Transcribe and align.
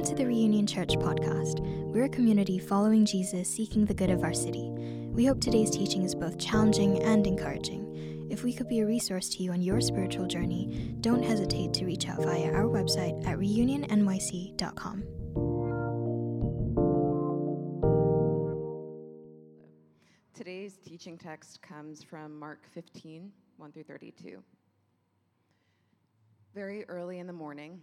Welcome 0.00 0.16
to 0.16 0.22
the 0.22 0.28
Reunion 0.28 0.66
Church 0.66 0.96
podcast. 0.96 1.60
We're 1.60 2.04
a 2.04 2.08
community 2.08 2.58
following 2.58 3.04
Jesus, 3.04 3.54
seeking 3.54 3.84
the 3.84 3.92
good 3.92 4.08
of 4.08 4.22
our 4.22 4.32
city. 4.32 4.70
We 4.70 5.26
hope 5.26 5.42
today's 5.42 5.68
teaching 5.68 6.04
is 6.04 6.14
both 6.14 6.38
challenging 6.38 7.02
and 7.02 7.26
encouraging. 7.26 8.26
If 8.30 8.42
we 8.42 8.54
could 8.54 8.66
be 8.66 8.80
a 8.80 8.86
resource 8.86 9.28
to 9.28 9.42
you 9.42 9.52
on 9.52 9.60
your 9.60 9.78
spiritual 9.82 10.26
journey, 10.26 10.96
don't 11.02 11.22
hesitate 11.22 11.74
to 11.74 11.84
reach 11.84 12.08
out 12.08 12.22
via 12.22 12.50
our 12.50 12.64
website 12.64 13.26
at 13.26 13.36
reunionnyc.com. 13.36 15.04
Today's 20.32 20.78
teaching 20.78 21.18
text 21.18 21.60
comes 21.60 22.02
from 22.02 22.38
Mark 22.38 22.66
15, 22.72 23.30
1 23.58 23.72
through 23.72 23.84
32. 23.84 24.42
Very 26.54 26.86
early 26.86 27.18
in 27.18 27.26
the 27.26 27.34
morning, 27.34 27.82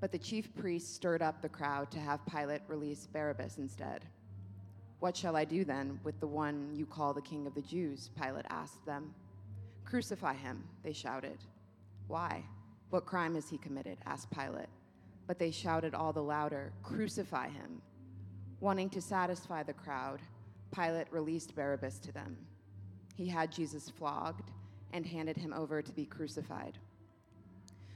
But 0.00 0.12
the 0.12 0.18
chief 0.18 0.54
priests 0.54 0.94
stirred 0.94 1.22
up 1.22 1.40
the 1.40 1.48
crowd 1.48 1.90
to 1.92 2.00
have 2.00 2.24
Pilate 2.26 2.62
release 2.68 3.06
Barabbas 3.06 3.58
instead. 3.58 4.04
What 5.00 5.16
shall 5.16 5.36
I 5.36 5.44
do 5.44 5.64
then 5.64 6.00
with 6.04 6.18
the 6.20 6.26
one 6.26 6.70
you 6.74 6.86
call 6.86 7.12
the 7.12 7.20
king 7.20 7.46
of 7.46 7.54
the 7.54 7.62
Jews? 7.62 8.10
Pilate 8.20 8.46
asked 8.50 8.84
them. 8.86 9.14
Crucify 9.84 10.34
him, 10.34 10.64
they 10.82 10.92
shouted. 10.92 11.38
Why? 12.08 12.44
What 12.90 13.06
crime 13.06 13.34
has 13.34 13.48
he 13.48 13.58
committed? 13.58 13.98
asked 14.06 14.30
Pilate. 14.30 14.68
But 15.26 15.38
they 15.38 15.50
shouted 15.50 15.94
all 15.94 16.12
the 16.12 16.22
louder, 16.22 16.72
Crucify 16.82 17.48
him. 17.48 17.82
Wanting 18.60 18.90
to 18.90 19.02
satisfy 19.02 19.62
the 19.62 19.72
crowd, 19.72 20.20
Pilate 20.74 21.12
released 21.12 21.54
Barabbas 21.54 21.98
to 22.00 22.12
them. 22.12 22.36
He 23.16 23.28
had 23.28 23.52
Jesus 23.52 23.90
flogged 23.90 24.50
and 24.92 25.04
handed 25.04 25.36
him 25.36 25.52
over 25.52 25.82
to 25.82 25.92
be 25.92 26.04
crucified. 26.04 26.78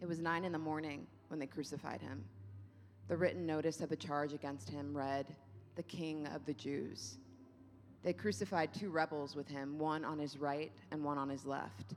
It 0.00 0.08
was 0.08 0.18
nine 0.20 0.44
in 0.44 0.52
the 0.52 0.58
morning 0.58 1.06
when 1.28 1.40
they 1.40 1.46
crucified 1.46 2.00
him. 2.00 2.24
The 3.08 3.16
written 3.16 3.46
notice 3.46 3.80
of 3.80 3.88
the 3.88 3.96
charge 3.96 4.32
against 4.32 4.68
him 4.68 4.96
read, 4.96 5.26
The 5.74 5.82
King 5.82 6.26
of 6.28 6.44
the 6.44 6.54
Jews. 6.54 7.18
They 8.02 8.12
crucified 8.12 8.74
two 8.74 8.90
rebels 8.90 9.34
with 9.34 9.48
him, 9.48 9.78
one 9.78 10.04
on 10.04 10.18
his 10.18 10.38
right 10.38 10.72
and 10.90 11.02
one 11.02 11.18
on 11.18 11.28
his 11.28 11.46
left. 11.46 11.94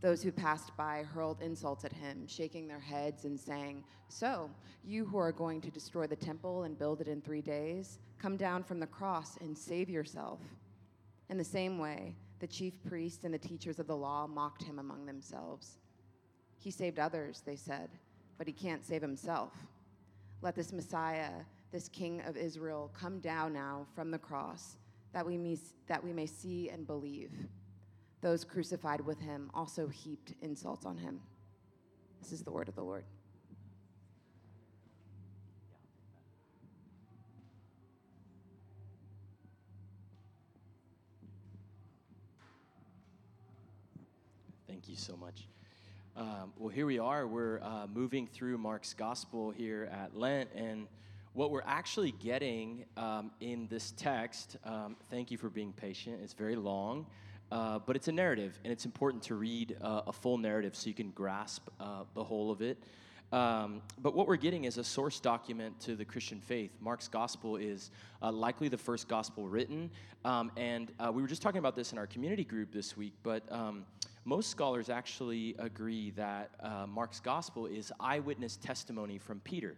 Those 0.00 0.22
who 0.22 0.32
passed 0.32 0.76
by 0.76 1.02
hurled 1.02 1.42
insults 1.42 1.84
at 1.84 1.92
him, 1.92 2.26
shaking 2.26 2.66
their 2.66 2.80
heads 2.80 3.24
and 3.24 3.38
saying, 3.38 3.84
So, 4.08 4.50
you 4.84 5.04
who 5.04 5.18
are 5.18 5.32
going 5.32 5.60
to 5.62 5.70
destroy 5.70 6.06
the 6.06 6.16
temple 6.16 6.64
and 6.64 6.78
build 6.78 7.00
it 7.00 7.08
in 7.08 7.20
three 7.20 7.42
days, 7.42 7.98
come 8.18 8.36
down 8.36 8.64
from 8.64 8.80
the 8.80 8.86
cross 8.86 9.36
and 9.40 9.56
save 9.56 9.90
yourself. 9.90 10.40
In 11.28 11.36
the 11.36 11.44
same 11.44 11.78
way, 11.78 12.16
the 12.38 12.46
chief 12.46 12.74
priests 12.82 13.24
and 13.24 13.34
the 13.34 13.38
teachers 13.38 13.78
of 13.78 13.86
the 13.86 13.96
law 13.96 14.26
mocked 14.26 14.62
him 14.62 14.78
among 14.78 15.04
themselves. 15.04 15.78
He 16.60 16.70
saved 16.70 16.98
others, 16.98 17.42
they 17.44 17.56
said, 17.56 17.88
but 18.36 18.46
he 18.46 18.52
can't 18.52 18.84
save 18.84 19.00
himself. 19.00 19.52
Let 20.42 20.54
this 20.54 20.72
Messiah, 20.72 21.30
this 21.72 21.88
King 21.88 22.20
of 22.20 22.36
Israel, 22.36 22.90
come 22.92 23.18
down 23.18 23.54
now 23.54 23.86
from 23.94 24.10
the 24.10 24.18
cross, 24.18 24.76
that 25.14 25.24
we 25.24 25.38
may, 25.38 25.56
that 25.88 26.04
we 26.04 26.12
may 26.12 26.26
see 26.26 26.68
and 26.68 26.86
believe. 26.86 27.32
Those 28.20 28.44
crucified 28.44 29.00
with 29.00 29.18
him 29.18 29.50
also 29.54 29.88
heaped 29.88 30.34
insults 30.42 30.84
on 30.84 30.98
him. 30.98 31.20
This 32.20 32.30
is 32.30 32.42
the 32.42 32.50
word 32.50 32.68
of 32.68 32.74
the 32.74 32.84
Lord. 32.84 33.04
Thank 44.68 44.90
you 44.90 44.96
so 44.96 45.16
much. 45.16 45.46
Um, 46.16 46.52
well, 46.58 46.68
here 46.68 46.86
we 46.86 46.98
are. 46.98 47.26
We're 47.26 47.60
uh, 47.62 47.86
moving 47.92 48.26
through 48.26 48.58
Mark's 48.58 48.94
gospel 48.94 49.52
here 49.52 49.88
at 49.92 50.16
Lent. 50.16 50.50
And 50.54 50.88
what 51.34 51.50
we're 51.50 51.62
actually 51.64 52.10
getting 52.12 52.84
um, 52.96 53.30
in 53.40 53.68
this 53.68 53.92
text, 53.92 54.56
um, 54.64 54.96
thank 55.08 55.30
you 55.30 55.38
for 55.38 55.48
being 55.48 55.72
patient, 55.72 56.20
it's 56.22 56.32
very 56.32 56.56
long, 56.56 57.06
uh, 57.52 57.78
but 57.78 57.94
it's 57.94 58.08
a 58.08 58.12
narrative. 58.12 58.58
And 58.64 58.72
it's 58.72 58.84
important 58.84 59.22
to 59.24 59.36
read 59.36 59.76
uh, 59.80 60.02
a 60.08 60.12
full 60.12 60.36
narrative 60.36 60.74
so 60.74 60.88
you 60.88 60.94
can 60.94 61.10
grasp 61.10 61.68
uh, 61.78 62.02
the 62.14 62.24
whole 62.24 62.50
of 62.50 62.60
it. 62.60 62.82
Um, 63.32 63.80
but 64.02 64.14
what 64.16 64.26
we're 64.26 64.34
getting 64.36 64.64
is 64.64 64.78
a 64.78 64.84
source 64.84 65.20
document 65.20 65.78
to 65.82 65.94
the 65.94 66.04
Christian 66.04 66.40
faith. 66.40 66.72
Mark's 66.80 67.06
gospel 67.06 67.56
is 67.56 67.92
uh, 68.20 68.32
likely 68.32 68.68
the 68.68 68.78
first 68.78 69.06
gospel 69.06 69.46
written. 69.46 69.88
Um, 70.24 70.50
and 70.56 70.90
uh, 70.98 71.12
we 71.12 71.22
were 71.22 71.28
just 71.28 71.40
talking 71.40 71.60
about 71.60 71.76
this 71.76 71.92
in 71.92 71.98
our 71.98 72.08
community 72.08 72.44
group 72.44 72.72
this 72.72 72.96
week, 72.96 73.14
but 73.22 73.44
um, 73.52 73.84
most 74.24 74.50
scholars 74.50 74.90
actually 74.90 75.54
agree 75.58 76.10
that 76.10 76.50
uh, 76.60 76.86
Mark's 76.86 77.20
gospel 77.20 77.66
is 77.66 77.92
eyewitness 77.98 78.56
testimony 78.56 79.18
from 79.18 79.40
Peter. 79.40 79.76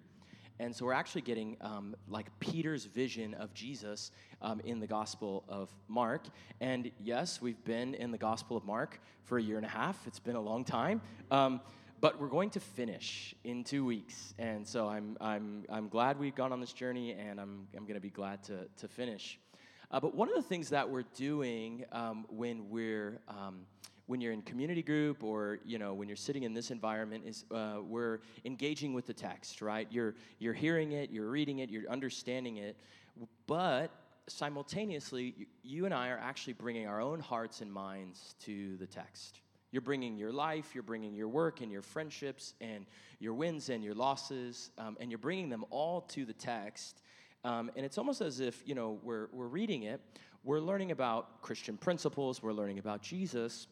And 0.59 0.75
so 0.75 0.85
we're 0.85 0.93
actually 0.93 1.23
getting 1.23 1.57
um, 1.61 1.97
like 2.09 2.27
Peter's 2.39 2.85
vision 2.85 3.35
of 3.35 3.53
Jesus 3.55 4.13
um, 4.43 4.61
in 4.65 4.79
the 4.79 4.87
Gospel 4.87 5.45
of 5.49 5.73
Mark. 5.89 6.27
And 6.61 6.91
yes, 7.01 7.41
we've 7.41 7.63
been 7.65 7.95
in 7.95 8.11
the 8.11 8.19
Gospel 8.19 8.57
of 8.57 8.65
Mark 8.65 9.01
for 9.25 9.39
a 9.39 9.43
year 9.43 9.57
and 9.57 9.67
a 9.67 9.69
half. 9.69 10.07
It's 10.07 10.21
been 10.21 10.37
a 10.37 10.41
long 10.41 10.65
time. 10.65 11.01
Um, 11.31 11.61
but 12.01 12.21
we're 12.21 12.29
going 12.29 12.51
to 12.51 12.61
finish 12.61 13.35
in 13.45 13.65
two 13.65 13.85
weeks. 13.85 14.35
And 14.39 14.67
so 14.67 14.89
I'm, 14.89 15.17
I'm, 15.21 15.65
I'm 15.69 15.89
glad 15.89 16.19
we've 16.19 16.35
gone 16.35 16.53
on 16.53 16.61
this 16.61 16.73
journey, 16.73 17.13
and 17.13 17.41
I'm, 17.41 17.69
I'm 17.77 17.85
going 17.85 17.95
to 17.95 18.01
be 18.01 18.11
glad 18.11 18.43
to, 18.45 18.67
to 18.79 18.89
finish. 18.89 19.39
Uh, 19.91 20.01
but 20.01 20.15
one 20.15 20.29
of 20.29 20.35
the 20.35 20.43
things 20.43 20.71
that 20.71 20.89
we're 20.89 21.05
doing 21.15 21.85
um, 21.93 22.25
when 22.29 22.69
we're 22.71 23.21
um, 23.29 23.61
when 24.13 24.21
you're 24.21 24.33
in 24.33 24.43
community 24.43 24.83
group 24.83 25.25
or 25.25 25.59
you 25.65 25.79
know 25.79 25.95
when 25.95 26.07
you're 26.07 26.17
sitting 26.29 26.43
in 26.43 26.53
this 26.53 26.71
environment 26.71 27.25
is 27.27 27.45
uh, 27.51 27.79
we're 27.83 28.21
engaging 28.45 28.93
with 28.93 29.07
the 29.07 29.13
text 29.13 29.63
right 29.63 29.89
you're 29.91 30.15
you're 30.39 30.53
hearing 30.53 30.93
it 30.93 31.11
you're 31.11 31.31
reading 31.31 31.61
it 31.61 31.71
you're 31.71 31.91
understanding 31.91 32.59
it 32.59 32.77
but 33.47 33.91
simultaneously, 34.29 35.35
you, 35.37 35.47
you 35.63 35.85
and 35.85 35.95
I 35.95 36.09
are 36.09 36.19
actually 36.19 36.55
bringing 36.55 36.87
our 36.87 37.01
own 37.01 37.21
hearts 37.21 37.61
and 37.61 37.73
minds 37.73 38.35
to 38.41 38.77
the 38.77 38.87
text. 38.87 39.41
You're 39.71 39.83
bringing 39.83 40.17
your 40.17 40.33
life, 40.33 40.75
you're 40.75 40.83
bringing 40.83 41.15
your 41.15 41.29
work 41.29 41.61
and 41.61 41.73
your 41.73 41.83
friendships 41.83 42.55
and 42.61 42.87
your 43.21 43.35
wins 43.35 43.71
and 43.71 43.83
your 43.83 43.95
losses, 43.95 44.71
um, 44.79 44.97
and 45.01 45.11
you're 45.11 45.19
bringing 45.19 45.49
them 45.49 45.65
all 45.71 46.03
to 46.03 46.25
the 46.25 46.33
text. 46.33 47.01
Um, 47.45 47.71
and 47.75 47.85
it's 47.85 47.99
almost 47.99 48.21
as 48.21 48.41
if, 48.41 48.63
you 48.67 48.75
know, 48.75 49.01
we're, 49.03 49.29
we're 49.33 49.47
reading 49.47 49.85
it, 49.85 50.01
we're 50.45 50.61
learning 50.61 50.91
about 50.91 51.41
Christian 51.41 51.77
principles, 51.77 52.43
we're 52.43 52.53
learning 52.53 52.79
about 52.79 53.03
Jesus, 53.03 53.67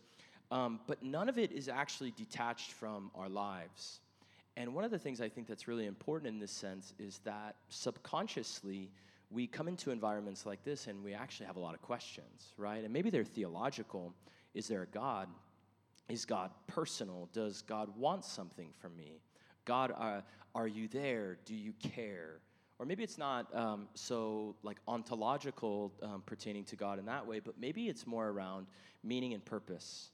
um, 0.50 0.81
but 0.87 1.02
none 1.02 1.29
of 1.29 1.38
it 1.38 1.52
is 1.52 1.69
actually 1.69 2.11
detached 2.12 2.73
from 2.73 3.11
our 3.14 3.29
lives. 3.29 4.00
And 4.56 4.75
one 4.75 4.85
of 4.85 4.91
the 4.91 4.99
things 4.99 5.20
I 5.20 5.29
think 5.29 5.47
that's 5.47 5.69
really 5.69 5.87
important 5.87 6.29
in 6.29 6.38
this 6.38 6.50
sense 6.50 6.93
is 6.99 7.20
that 7.25 7.56
subconsciously, 7.69 8.91
we 9.31 9.47
come 9.47 9.69
into 9.69 9.91
environments 9.91 10.44
like 10.44 10.64
this 10.64 10.87
and 10.88 11.05
we 11.05 11.14
actually 11.14 11.47
have 11.47 11.56
a 11.56 11.61
lot 11.61 11.75
of 11.75 11.82
questions, 11.82 12.52
right? 12.56 12.82
And 12.82 12.93
maybe 12.93 13.11
they're 13.11 13.25
theological. 13.25 14.12
Is 14.55 14.67
there 14.67 14.82
a 14.82 14.87
God? 14.87 15.29
Is 16.08 16.25
God 16.25 16.50
personal? 16.67 17.29
Does 17.32 17.62
God 17.62 17.97
want 17.97 18.25
something 18.25 18.70
from 18.81 18.97
me? 18.97 19.20
God, 19.64 19.93
uh, 19.97 20.23
are 20.55 20.67
you 20.67 20.88
there? 20.88 21.38
Do 21.44 21.55
you 21.55 21.73
care? 21.75 22.41
Or 22.81 22.87
maybe 22.87 23.05
it's 23.05 23.19
not 23.19 23.55
um, 23.55 23.88
so 23.94 24.56
like 24.64 24.79
ontological 24.88 25.93
um, 26.02 26.23
pertaining 26.26 26.64
to 26.64 26.76
God 26.76 26.99
in 26.99 27.05
that 27.06 27.25
way, 27.25 27.38
but 27.38 27.55
maybe 27.61 27.88
it's 27.88 28.06
more 28.06 28.29
around 28.29 28.67
meaning 29.05 29.32
and 29.32 29.44
purpose. 29.44 30.11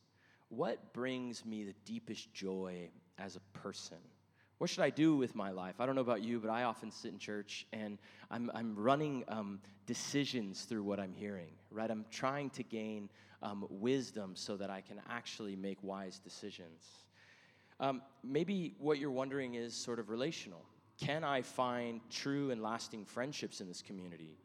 What 0.48 0.93
brings 0.93 1.44
me 1.44 1.64
the 1.64 1.75
deepest 1.84 2.32
joy 2.32 2.88
as 3.19 3.37
a 3.37 3.40
person? 3.58 3.98
What 4.58 4.70
should 4.70 4.84
I 4.84 4.90
do 4.90 5.16
with 5.16 5.34
my 5.34 5.50
life? 5.50 5.75
I 5.81 5.87
don't 5.87 5.94
know 5.94 6.00
about 6.00 6.22
you, 6.22 6.40
but 6.40 6.50
I 6.50 6.62
often 6.62 6.90
sit 6.90 7.12
in 7.12 7.19
church 7.19 7.66
and 7.72 7.98
I'm, 8.31 8.50
I'm 8.54 8.75
running 8.75 9.25
um, 9.28 9.60
decisions 9.87 10.62
through 10.62 10.82
what 10.82 10.98
I'm 10.98 11.12
hearing, 11.12 11.50
right? 11.70 11.90
I'm 11.90 12.06
trying 12.10 12.50
to 12.50 12.62
gain 12.62 13.10
um, 13.43 13.66
wisdom 13.69 14.34
so 14.34 14.56
that 14.56 14.70
I 14.70 14.81
can 14.81 15.00
actually 15.10 15.56
make 15.56 15.78
wise 15.82 16.19
decisions. 16.19 17.04
Um, 17.78 18.00
maybe 18.25 18.75
what 18.78 18.98
you're 18.98 19.10
wondering 19.10 19.54
is 19.54 19.75
sort 19.75 19.98
of 19.98 20.08
relational. 20.08 20.64
Can 20.98 21.22
I 21.22 21.43
find 21.43 22.00
true 22.10 22.50
and 22.50 22.62
lasting 22.62 23.04
friendships 23.04 23.60
in 23.60 23.69
this 23.69 23.82
community? 23.82 24.38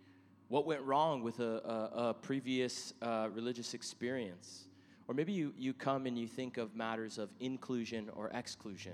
What 0.49 0.65
went 0.65 0.81
wrong 0.81 1.23
with 1.23 1.39
a, 1.39 1.89
a, 1.95 2.09
a 2.09 2.13
previous 2.13 2.93
uh, 3.01 3.29
religious 3.31 3.73
experience? 3.73 4.65
Or 5.11 5.13
maybe 5.13 5.33
you, 5.33 5.53
you 5.57 5.73
come 5.73 6.05
and 6.05 6.17
you 6.17 6.25
think 6.25 6.55
of 6.55 6.73
matters 6.73 7.17
of 7.17 7.29
inclusion 7.41 8.09
or 8.15 8.29
exclusion 8.29 8.93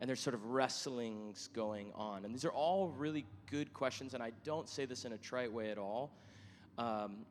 and 0.00 0.08
there's 0.08 0.20
sort 0.20 0.34
of 0.34 0.44
wrestlings 0.46 1.48
going 1.54 1.90
on. 1.94 2.24
And 2.24 2.34
these 2.34 2.44
are 2.44 2.52
all 2.52 2.90
really 2.90 3.24
good 3.50 3.72
questions, 3.72 4.14
and 4.14 4.22
I 4.22 4.32
don't 4.44 4.68
say 4.68 4.84
this 4.84 5.04
in 5.04 5.12
a 5.12 5.18
trite 5.18 5.52
way 5.52 5.70
at 5.70 5.78
all. 5.78 6.12
Um, 6.78 7.24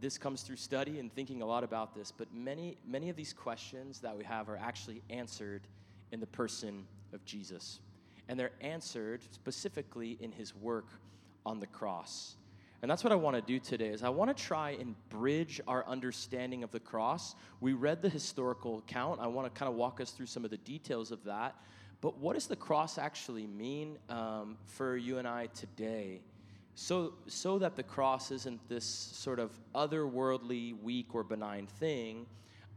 this 0.00 0.16
comes 0.16 0.42
through 0.42 0.56
study 0.56 0.98
and 0.98 1.12
thinking 1.12 1.42
a 1.42 1.46
lot 1.46 1.64
about 1.64 1.94
this, 1.94 2.10
but 2.10 2.32
many, 2.32 2.78
many 2.86 3.10
of 3.10 3.16
these 3.16 3.32
questions 3.34 4.00
that 4.00 4.16
we 4.16 4.24
have 4.24 4.48
are 4.48 4.56
actually 4.56 5.02
answered 5.10 5.68
in 6.10 6.20
the 6.20 6.26
person 6.26 6.86
of 7.12 7.22
Jesus. 7.26 7.80
And 8.28 8.40
they're 8.40 8.52
answered 8.62 9.20
specifically 9.30 10.16
in 10.20 10.32
his 10.32 10.54
work 10.56 10.88
on 11.44 11.60
the 11.60 11.66
cross. 11.66 12.36
And 12.80 12.90
that's 12.90 13.02
what 13.02 13.12
I 13.12 13.16
want 13.16 13.34
to 13.34 13.42
do 13.42 13.58
today 13.58 13.88
is 13.88 14.04
I 14.04 14.08
want 14.08 14.36
to 14.36 14.40
try 14.40 14.70
and 14.70 14.94
bridge 15.08 15.60
our 15.66 15.84
understanding 15.86 16.62
of 16.62 16.70
the 16.70 16.78
cross. 16.78 17.34
We 17.60 17.72
read 17.72 18.02
the 18.02 18.08
historical 18.08 18.78
account. 18.78 19.20
I 19.20 19.26
want 19.26 19.52
to 19.52 19.58
kind 19.58 19.68
of 19.68 19.76
walk 19.76 20.00
us 20.00 20.12
through 20.12 20.26
some 20.26 20.44
of 20.44 20.50
the 20.50 20.58
details 20.58 21.10
of 21.10 21.24
that. 21.24 21.56
But 22.00 22.18
what 22.18 22.34
does 22.34 22.46
the 22.46 22.56
cross 22.56 22.96
actually 22.96 23.46
mean 23.48 23.98
um, 24.08 24.56
for 24.66 24.96
you 24.96 25.18
and 25.18 25.26
I 25.26 25.46
today? 25.46 26.20
So, 26.76 27.14
so 27.26 27.58
that 27.58 27.74
the 27.74 27.82
cross 27.82 28.30
isn't 28.30 28.68
this 28.68 28.84
sort 28.84 29.40
of 29.40 29.50
otherworldly, 29.74 30.80
weak, 30.80 31.12
or 31.12 31.24
benign 31.24 31.66
thing, 31.66 32.26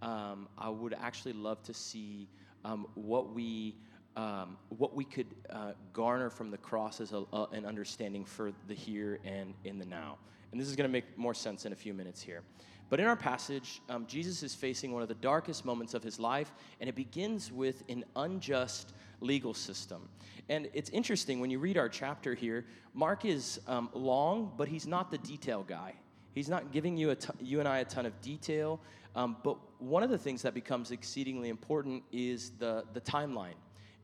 um, 0.01 0.47
I 0.57 0.69
would 0.69 0.95
actually 0.99 1.33
love 1.33 1.61
to 1.63 1.73
see 1.75 2.27
um, 2.65 2.87
what 2.95 3.31
we 3.31 3.75
um, 4.15 4.57
what 4.69 4.95
we 4.95 5.05
could 5.05 5.27
uh, 5.49 5.71
garner 5.93 6.29
from 6.29 6.51
the 6.51 6.57
cross 6.57 6.99
as 6.99 7.13
a, 7.13 7.23
an 7.51 7.65
understanding 7.65 8.25
for 8.25 8.51
the 8.67 8.73
here 8.73 9.19
and 9.23 9.53
in 9.63 9.79
the 9.79 9.85
now. 9.85 10.17
And 10.51 10.59
this 10.59 10.67
is 10.67 10.75
going 10.75 10.89
to 10.89 10.91
make 10.91 11.17
more 11.17 11.33
sense 11.33 11.65
in 11.65 11.71
a 11.71 11.75
few 11.75 11.93
minutes 11.93 12.21
here. 12.21 12.41
But 12.89 12.99
in 12.99 13.05
our 13.05 13.15
passage, 13.15 13.81
um, 13.87 14.05
Jesus 14.05 14.43
is 14.43 14.53
facing 14.53 14.91
one 14.91 15.01
of 15.01 15.07
the 15.07 15.15
darkest 15.15 15.63
moments 15.63 15.93
of 15.93 16.03
his 16.03 16.19
life, 16.19 16.51
and 16.81 16.89
it 16.89 16.95
begins 16.95 17.49
with 17.49 17.83
an 17.87 18.03
unjust 18.17 18.91
legal 19.21 19.53
system. 19.53 20.09
And 20.49 20.67
it's 20.73 20.89
interesting 20.89 21.39
when 21.39 21.49
you 21.49 21.59
read 21.59 21.77
our 21.77 21.87
chapter 21.87 22.33
here, 22.33 22.65
Mark 22.93 23.23
is 23.23 23.61
um, 23.67 23.89
long, 23.93 24.51
but 24.57 24.67
he's 24.67 24.87
not 24.87 25.09
the 25.09 25.19
detail 25.19 25.63
guy. 25.63 25.93
He's 26.33 26.49
not 26.49 26.73
giving 26.73 26.97
you, 26.97 27.11
a 27.11 27.15
t- 27.15 27.29
you 27.39 27.59
and 27.59 27.67
I 27.67 27.79
a 27.79 27.85
ton 27.85 28.05
of 28.05 28.19
detail. 28.21 28.81
Um, 29.15 29.37
but 29.41 29.57
one 29.79 30.03
of 30.03 30.09
the 30.09 30.17
things 30.17 30.41
that 30.41 30.53
becomes 30.53 30.91
exceedingly 30.91 31.47
important 31.47 32.03
is 32.11 32.51
the, 32.59 32.83
the 32.93 33.01
timeline. 33.01 33.55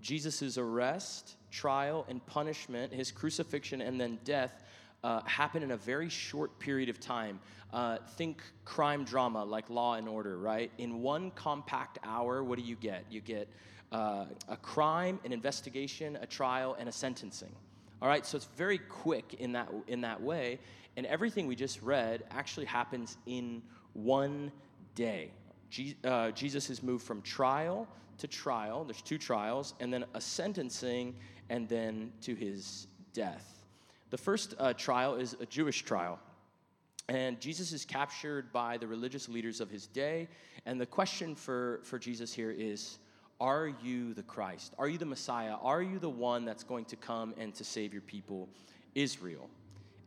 Jesus' 0.01 0.57
arrest, 0.57 1.35
trial, 1.51 2.05
and 2.09 2.25
punishment, 2.25 2.93
his 2.93 3.11
crucifixion, 3.11 3.81
and 3.81 3.99
then 3.99 4.19
death 4.23 4.63
uh, 5.03 5.21
happen 5.23 5.63
in 5.63 5.71
a 5.71 5.77
very 5.77 6.09
short 6.09 6.57
period 6.59 6.89
of 6.89 6.99
time. 6.99 7.39
Uh, 7.73 7.97
think 8.15 8.41
crime 8.65 9.03
drama 9.03 9.43
like 9.43 9.69
Law 9.69 9.95
and 9.95 10.07
Order, 10.07 10.37
right? 10.37 10.71
In 10.77 11.01
one 11.01 11.31
compact 11.31 11.99
hour, 12.03 12.43
what 12.43 12.57
do 12.57 12.63
you 12.63 12.75
get? 12.75 13.05
You 13.09 13.21
get 13.21 13.47
uh, 13.91 14.25
a 14.47 14.57
crime, 14.57 15.19
an 15.25 15.33
investigation, 15.33 16.17
a 16.21 16.25
trial, 16.25 16.75
and 16.79 16.87
a 16.89 16.91
sentencing. 16.91 17.53
All 18.01 18.07
right, 18.07 18.25
so 18.25 18.37
it's 18.37 18.47
very 18.57 18.77
quick 18.77 19.35
in 19.39 19.53
that, 19.53 19.69
in 19.87 20.01
that 20.01 20.21
way. 20.21 20.59
And 20.97 21.05
everything 21.05 21.47
we 21.47 21.55
just 21.55 21.81
read 21.81 22.23
actually 22.31 22.65
happens 22.65 23.17
in 23.25 23.61
one 23.93 24.51
day. 24.95 25.31
Je- 25.69 25.97
uh, 26.03 26.31
Jesus 26.31 26.69
is 26.69 26.81
moved 26.81 27.05
from 27.05 27.21
trial 27.21 27.87
to 28.19 28.27
trial. 28.27 28.83
There's 28.83 29.01
two 29.01 29.17
trials, 29.17 29.73
and 29.79 29.91
then 29.91 30.05
a 30.13 30.21
sentencing, 30.21 31.15
and 31.49 31.67
then 31.69 32.11
to 32.21 32.35
his 32.35 32.87
death. 33.13 33.63
The 34.09 34.17
first 34.17 34.53
uh, 34.59 34.73
trial 34.73 35.15
is 35.15 35.35
a 35.39 35.45
Jewish 35.45 35.83
trial. 35.83 36.19
And 37.09 37.39
Jesus 37.39 37.71
is 37.71 37.85
captured 37.85 38.51
by 38.51 38.77
the 38.77 38.87
religious 38.87 39.29
leaders 39.29 39.61
of 39.61 39.69
his 39.69 39.87
day. 39.87 40.27
And 40.65 40.79
the 40.79 40.85
question 40.85 41.35
for, 41.35 41.79
for 41.83 41.97
Jesus 41.97 42.33
here 42.33 42.51
is 42.51 42.99
are 43.39 43.71
you 43.81 44.13
the 44.13 44.23
Christ? 44.23 44.73
Are 44.79 44.89
you 44.89 44.97
the 44.97 45.05
Messiah? 45.05 45.55
Are 45.61 45.81
you 45.81 45.99
the 45.99 46.09
one 46.09 46.43
that's 46.43 46.63
going 46.63 46.85
to 46.85 46.95
come 46.95 47.33
and 47.37 47.53
to 47.55 47.63
save 47.63 47.93
your 47.93 48.01
people, 48.01 48.49
Israel? 48.95 49.49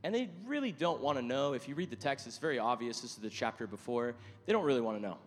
And 0.02 0.14
they 0.14 0.30
really 0.46 0.72
don't 0.72 1.00
want 1.00 1.18
to 1.18 1.24
know. 1.24 1.52
If 1.52 1.68
you 1.68 1.74
read 1.74 1.90
the 1.90 1.96
text, 1.96 2.26
it's 2.26 2.38
very 2.38 2.58
obvious. 2.58 3.00
This 3.00 3.12
is 3.12 3.18
the 3.18 3.30
chapter 3.30 3.66
before. 3.66 4.14
They 4.46 4.52
don't 4.52 4.64
really 4.64 4.80
want 4.80 4.96
to 4.96 5.02
know. 5.02 5.18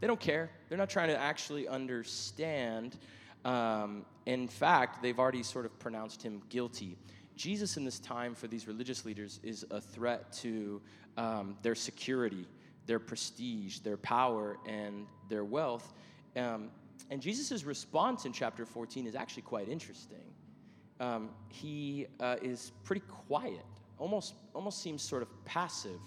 They 0.00 0.06
don't 0.06 0.20
care. 0.20 0.50
They're 0.68 0.78
not 0.78 0.90
trying 0.90 1.08
to 1.08 1.18
actually 1.18 1.68
understand. 1.68 2.96
Um, 3.44 4.04
in 4.26 4.48
fact, 4.48 5.02
they've 5.02 5.18
already 5.18 5.42
sort 5.42 5.66
of 5.66 5.78
pronounced 5.78 6.22
him 6.22 6.42
guilty. 6.48 6.96
Jesus, 7.36 7.76
in 7.76 7.84
this 7.84 7.98
time 7.98 8.34
for 8.34 8.48
these 8.48 8.66
religious 8.66 9.04
leaders, 9.04 9.40
is 9.42 9.64
a 9.70 9.80
threat 9.80 10.32
to 10.34 10.80
um, 11.16 11.56
their 11.62 11.74
security, 11.74 12.46
their 12.86 12.98
prestige, 12.98 13.78
their 13.80 13.96
power, 13.96 14.58
and 14.66 15.06
their 15.28 15.44
wealth. 15.44 15.92
Um, 16.36 16.70
and 17.10 17.20
Jesus' 17.20 17.64
response 17.64 18.24
in 18.24 18.32
chapter 18.32 18.64
14 18.64 19.06
is 19.06 19.14
actually 19.14 19.42
quite 19.42 19.68
interesting. 19.68 20.18
Um, 21.00 21.30
he 21.48 22.06
uh, 22.20 22.36
is 22.42 22.72
pretty 22.84 23.02
quiet, 23.26 23.64
almost, 23.98 24.34
almost 24.54 24.82
seems 24.82 25.02
sort 25.02 25.22
of 25.22 25.44
passive. 25.44 26.00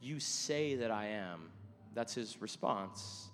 You 0.00 0.18
say 0.18 0.74
that 0.76 0.90
I 0.90 1.06
am. 1.06 1.50
That's 1.94 2.14
his 2.14 2.40
response. 2.40 3.30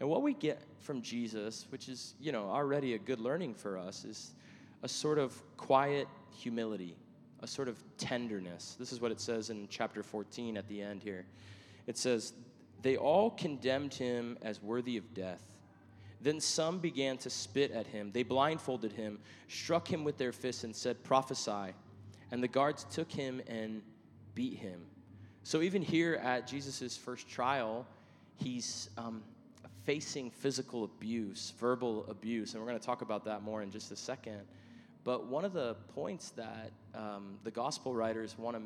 And 0.00 0.08
what 0.08 0.22
we 0.22 0.34
get 0.34 0.62
from 0.80 1.02
Jesus, 1.02 1.66
which 1.70 1.88
is, 1.88 2.14
you 2.20 2.32
know, 2.32 2.48
already 2.48 2.94
a 2.94 2.98
good 2.98 3.20
learning 3.20 3.54
for 3.54 3.78
us, 3.78 4.04
is 4.04 4.32
a 4.82 4.88
sort 4.88 5.18
of 5.18 5.40
quiet 5.56 6.08
humility, 6.30 6.96
a 7.40 7.46
sort 7.46 7.68
of 7.68 7.82
tenderness. 7.98 8.76
This 8.78 8.92
is 8.92 9.00
what 9.00 9.12
it 9.12 9.20
says 9.20 9.50
in 9.50 9.68
chapter 9.68 10.02
14 10.02 10.56
at 10.56 10.66
the 10.68 10.80
end 10.80 11.02
here. 11.02 11.26
It 11.86 11.98
says, 11.98 12.32
They 12.82 12.96
all 12.96 13.30
condemned 13.30 13.92
him 13.92 14.38
as 14.42 14.62
worthy 14.62 14.96
of 14.96 15.12
death. 15.12 15.42
Then 16.22 16.40
some 16.40 16.78
began 16.78 17.16
to 17.18 17.30
spit 17.30 17.70
at 17.70 17.86
him. 17.86 18.10
They 18.12 18.22
blindfolded 18.22 18.92
him, 18.92 19.18
struck 19.48 19.90
him 19.90 20.04
with 20.04 20.18
their 20.18 20.32
fists, 20.32 20.64
and 20.64 20.74
said, 20.74 21.02
Prophesy. 21.02 21.74
And 22.30 22.42
the 22.42 22.48
guards 22.48 22.84
took 22.90 23.10
him 23.10 23.40
and 23.48 23.82
beat 24.34 24.58
him. 24.58 24.80
So 25.42 25.62
even 25.62 25.82
here 25.82 26.14
at 26.22 26.46
Jesus' 26.46 26.96
first 26.96 27.28
trial, 27.28 27.86
he's 28.42 28.90
um, 28.98 29.22
facing 29.84 30.30
physical 30.30 30.84
abuse, 30.84 31.52
verbal 31.58 32.06
abuse. 32.08 32.54
And 32.54 32.62
we're 32.62 32.68
going 32.68 32.80
to 32.80 32.86
talk 32.86 33.02
about 33.02 33.24
that 33.24 33.42
more 33.42 33.62
in 33.62 33.70
just 33.70 33.90
a 33.92 33.96
second. 33.96 34.40
But 35.04 35.26
one 35.26 35.44
of 35.44 35.52
the 35.52 35.76
points 35.94 36.30
that 36.30 36.72
um, 36.94 37.38
the 37.44 37.50
gospel 37.50 37.94
writers 37.94 38.36
want 38.38 38.56
to 38.56 38.62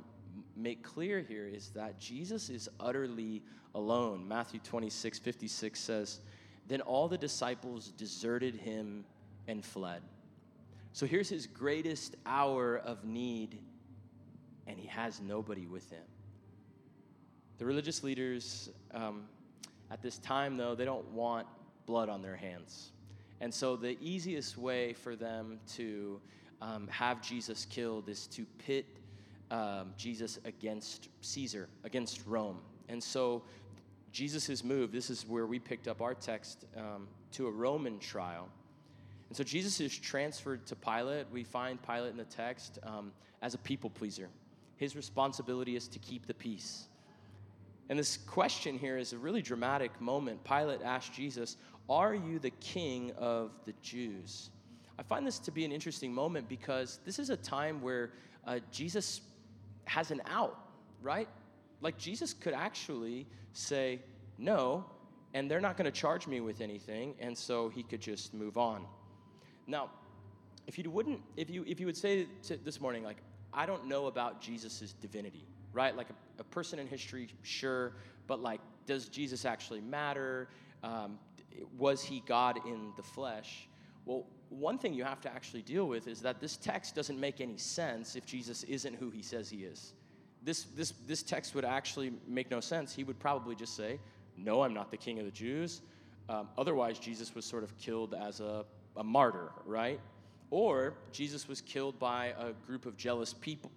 make 0.56 0.82
clear 0.82 1.20
here 1.20 1.46
is 1.46 1.68
that 1.70 1.98
Jesus 1.98 2.50
is 2.50 2.68
utterly 2.80 3.42
alone. 3.74 4.26
Matthew 4.26 4.60
26, 4.60 5.18
56 5.18 5.78
says, 5.78 6.20
then 6.66 6.80
all 6.80 7.08
the 7.08 7.18
disciples 7.18 7.88
deserted 7.88 8.54
him 8.54 9.04
and 9.46 9.64
fled. 9.64 10.02
So 10.92 11.06
here's 11.06 11.28
his 11.28 11.46
greatest 11.46 12.16
hour 12.24 12.76
of 12.76 13.04
need, 13.04 13.58
and 14.66 14.78
he 14.78 14.86
has 14.86 15.20
nobody 15.20 15.66
with 15.66 15.90
him. 15.90 16.04
The 17.58 17.64
religious 17.64 18.02
leaders 18.02 18.70
um, 18.92 19.24
at 19.90 20.02
this 20.02 20.18
time, 20.18 20.56
though, 20.56 20.74
they 20.74 20.84
don't 20.84 21.08
want 21.10 21.46
blood 21.86 22.08
on 22.08 22.22
their 22.22 22.36
hands. 22.36 22.92
And 23.40 23.52
so 23.52 23.76
the 23.76 23.96
easiest 24.00 24.56
way 24.56 24.92
for 24.92 25.16
them 25.16 25.58
to 25.74 26.20
um, 26.62 26.88
have 26.88 27.20
Jesus 27.20 27.66
killed 27.66 28.08
is 28.08 28.26
to 28.28 28.46
pit 28.58 28.86
um, 29.50 29.92
Jesus 29.96 30.38
against 30.44 31.08
Caesar, 31.20 31.68
against 31.84 32.26
Rome. 32.26 32.58
And 32.88 33.02
so 33.02 33.42
Jesus 34.12 34.48
is 34.48 34.64
moved. 34.64 34.92
This 34.92 35.10
is 35.10 35.26
where 35.26 35.46
we 35.46 35.58
picked 35.58 35.88
up 35.88 36.00
our 36.00 36.14
text 36.14 36.64
um, 36.76 37.08
to 37.32 37.46
a 37.46 37.50
Roman 37.50 37.98
trial. 37.98 38.48
And 39.28 39.36
so 39.36 39.42
Jesus 39.42 39.80
is 39.80 39.96
transferred 39.98 40.66
to 40.66 40.76
Pilate. 40.76 41.26
We 41.32 41.44
find 41.44 41.82
Pilate 41.82 42.12
in 42.12 42.16
the 42.16 42.24
text 42.24 42.78
um, 42.84 43.12
as 43.42 43.54
a 43.54 43.58
people 43.58 43.90
pleaser. 43.90 44.28
His 44.76 44.96
responsibility 44.96 45.76
is 45.76 45.88
to 45.88 45.98
keep 45.98 46.26
the 46.26 46.34
peace. 46.34 46.86
And 47.88 47.98
this 47.98 48.16
question 48.16 48.78
here 48.78 48.96
is 48.96 49.12
a 49.12 49.18
really 49.18 49.42
dramatic 49.42 50.00
moment. 50.00 50.42
Pilate 50.44 50.82
asked 50.82 51.12
Jesus, 51.12 51.56
Are 51.88 52.14
you 52.14 52.38
the 52.38 52.50
king 52.50 53.12
of 53.18 53.52
the 53.64 53.74
Jews? 53.82 54.50
I 54.98 55.02
find 55.02 55.26
this 55.26 55.38
to 55.40 55.50
be 55.50 55.64
an 55.64 55.72
interesting 55.72 56.12
moment 56.12 56.48
because 56.48 57.00
this 57.04 57.18
is 57.18 57.30
a 57.30 57.36
time 57.36 57.82
where 57.82 58.12
uh, 58.46 58.60
Jesus 58.70 59.20
has 59.86 60.10
an 60.10 60.22
out, 60.26 60.58
right? 61.02 61.28
Like 61.80 61.98
Jesus 61.98 62.32
could 62.32 62.54
actually 62.54 63.26
say, 63.52 64.00
No, 64.38 64.86
and 65.34 65.50
they're 65.50 65.60
not 65.60 65.76
going 65.76 65.86
to 65.86 65.92
charge 65.92 66.26
me 66.26 66.40
with 66.40 66.60
anything, 66.60 67.14
and 67.18 67.36
so 67.36 67.68
he 67.68 67.82
could 67.82 68.00
just 68.00 68.32
move 68.32 68.56
on. 68.56 68.86
Now, 69.66 69.90
if 70.66 70.78
you 70.78 70.90
wouldn't, 70.90 71.20
if 71.36 71.50
you 71.50 71.64
if 71.66 71.80
you 71.80 71.86
would 71.86 71.96
say 71.96 72.26
this 72.64 72.80
morning, 72.80 73.02
like, 73.02 73.18
I 73.52 73.66
don't 73.66 73.86
know 73.86 74.06
about 74.06 74.40
Jesus' 74.40 74.94
divinity, 75.00 75.46
right? 75.74 75.94
Like 75.94 76.08
a, 76.08 76.40
a, 76.40 76.44
person 76.44 76.78
in 76.78 76.86
history, 76.86 77.28
sure, 77.42 77.92
but 78.26 78.40
like, 78.40 78.60
does 78.86 79.08
Jesus 79.08 79.44
actually 79.44 79.80
matter? 79.82 80.48
Um, 80.82 81.18
was 81.76 82.02
he 82.02 82.22
God 82.26 82.60
in 82.66 82.92
the 82.96 83.02
flesh? 83.02 83.68
Well, 84.06 84.26
one 84.48 84.78
thing 84.78 84.94
you 84.94 85.04
have 85.04 85.20
to 85.22 85.32
actually 85.32 85.62
deal 85.62 85.86
with 85.86 86.06
is 86.08 86.20
that 86.22 86.40
this 86.40 86.56
text 86.56 86.94
doesn't 86.94 87.18
make 87.18 87.40
any 87.40 87.58
sense 87.58 88.16
if 88.16 88.24
Jesus 88.24 88.62
isn't 88.64 88.94
who 88.94 89.10
he 89.10 89.22
says 89.22 89.50
he 89.50 89.64
is. 89.64 89.92
This, 90.42 90.64
this, 90.76 90.92
this 91.06 91.22
text 91.22 91.54
would 91.54 91.64
actually 91.64 92.12
make 92.26 92.50
no 92.50 92.60
sense. 92.60 92.94
He 92.94 93.02
would 93.04 93.18
probably 93.18 93.54
just 93.54 93.76
say, 93.76 93.98
No, 94.36 94.62
I'm 94.62 94.74
not 94.74 94.90
the 94.90 94.96
king 94.96 95.18
of 95.18 95.24
the 95.24 95.30
Jews. 95.30 95.80
Um, 96.28 96.48
otherwise, 96.56 96.98
Jesus 96.98 97.34
was 97.34 97.44
sort 97.44 97.64
of 97.64 97.76
killed 97.78 98.14
as 98.14 98.40
a, 98.40 98.64
a 98.96 99.04
martyr, 99.04 99.52
right? 99.66 100.00
Or 100.50 100.94
Jesus 101.12 101.48
was 101.48 101.60
killed 101.60 101.98
by 101.98 102.34
a 102.38 102.52
group 102.66 102.86
of 102.86 102.96
jealous 102.96 103.32
people, 103.32 103.70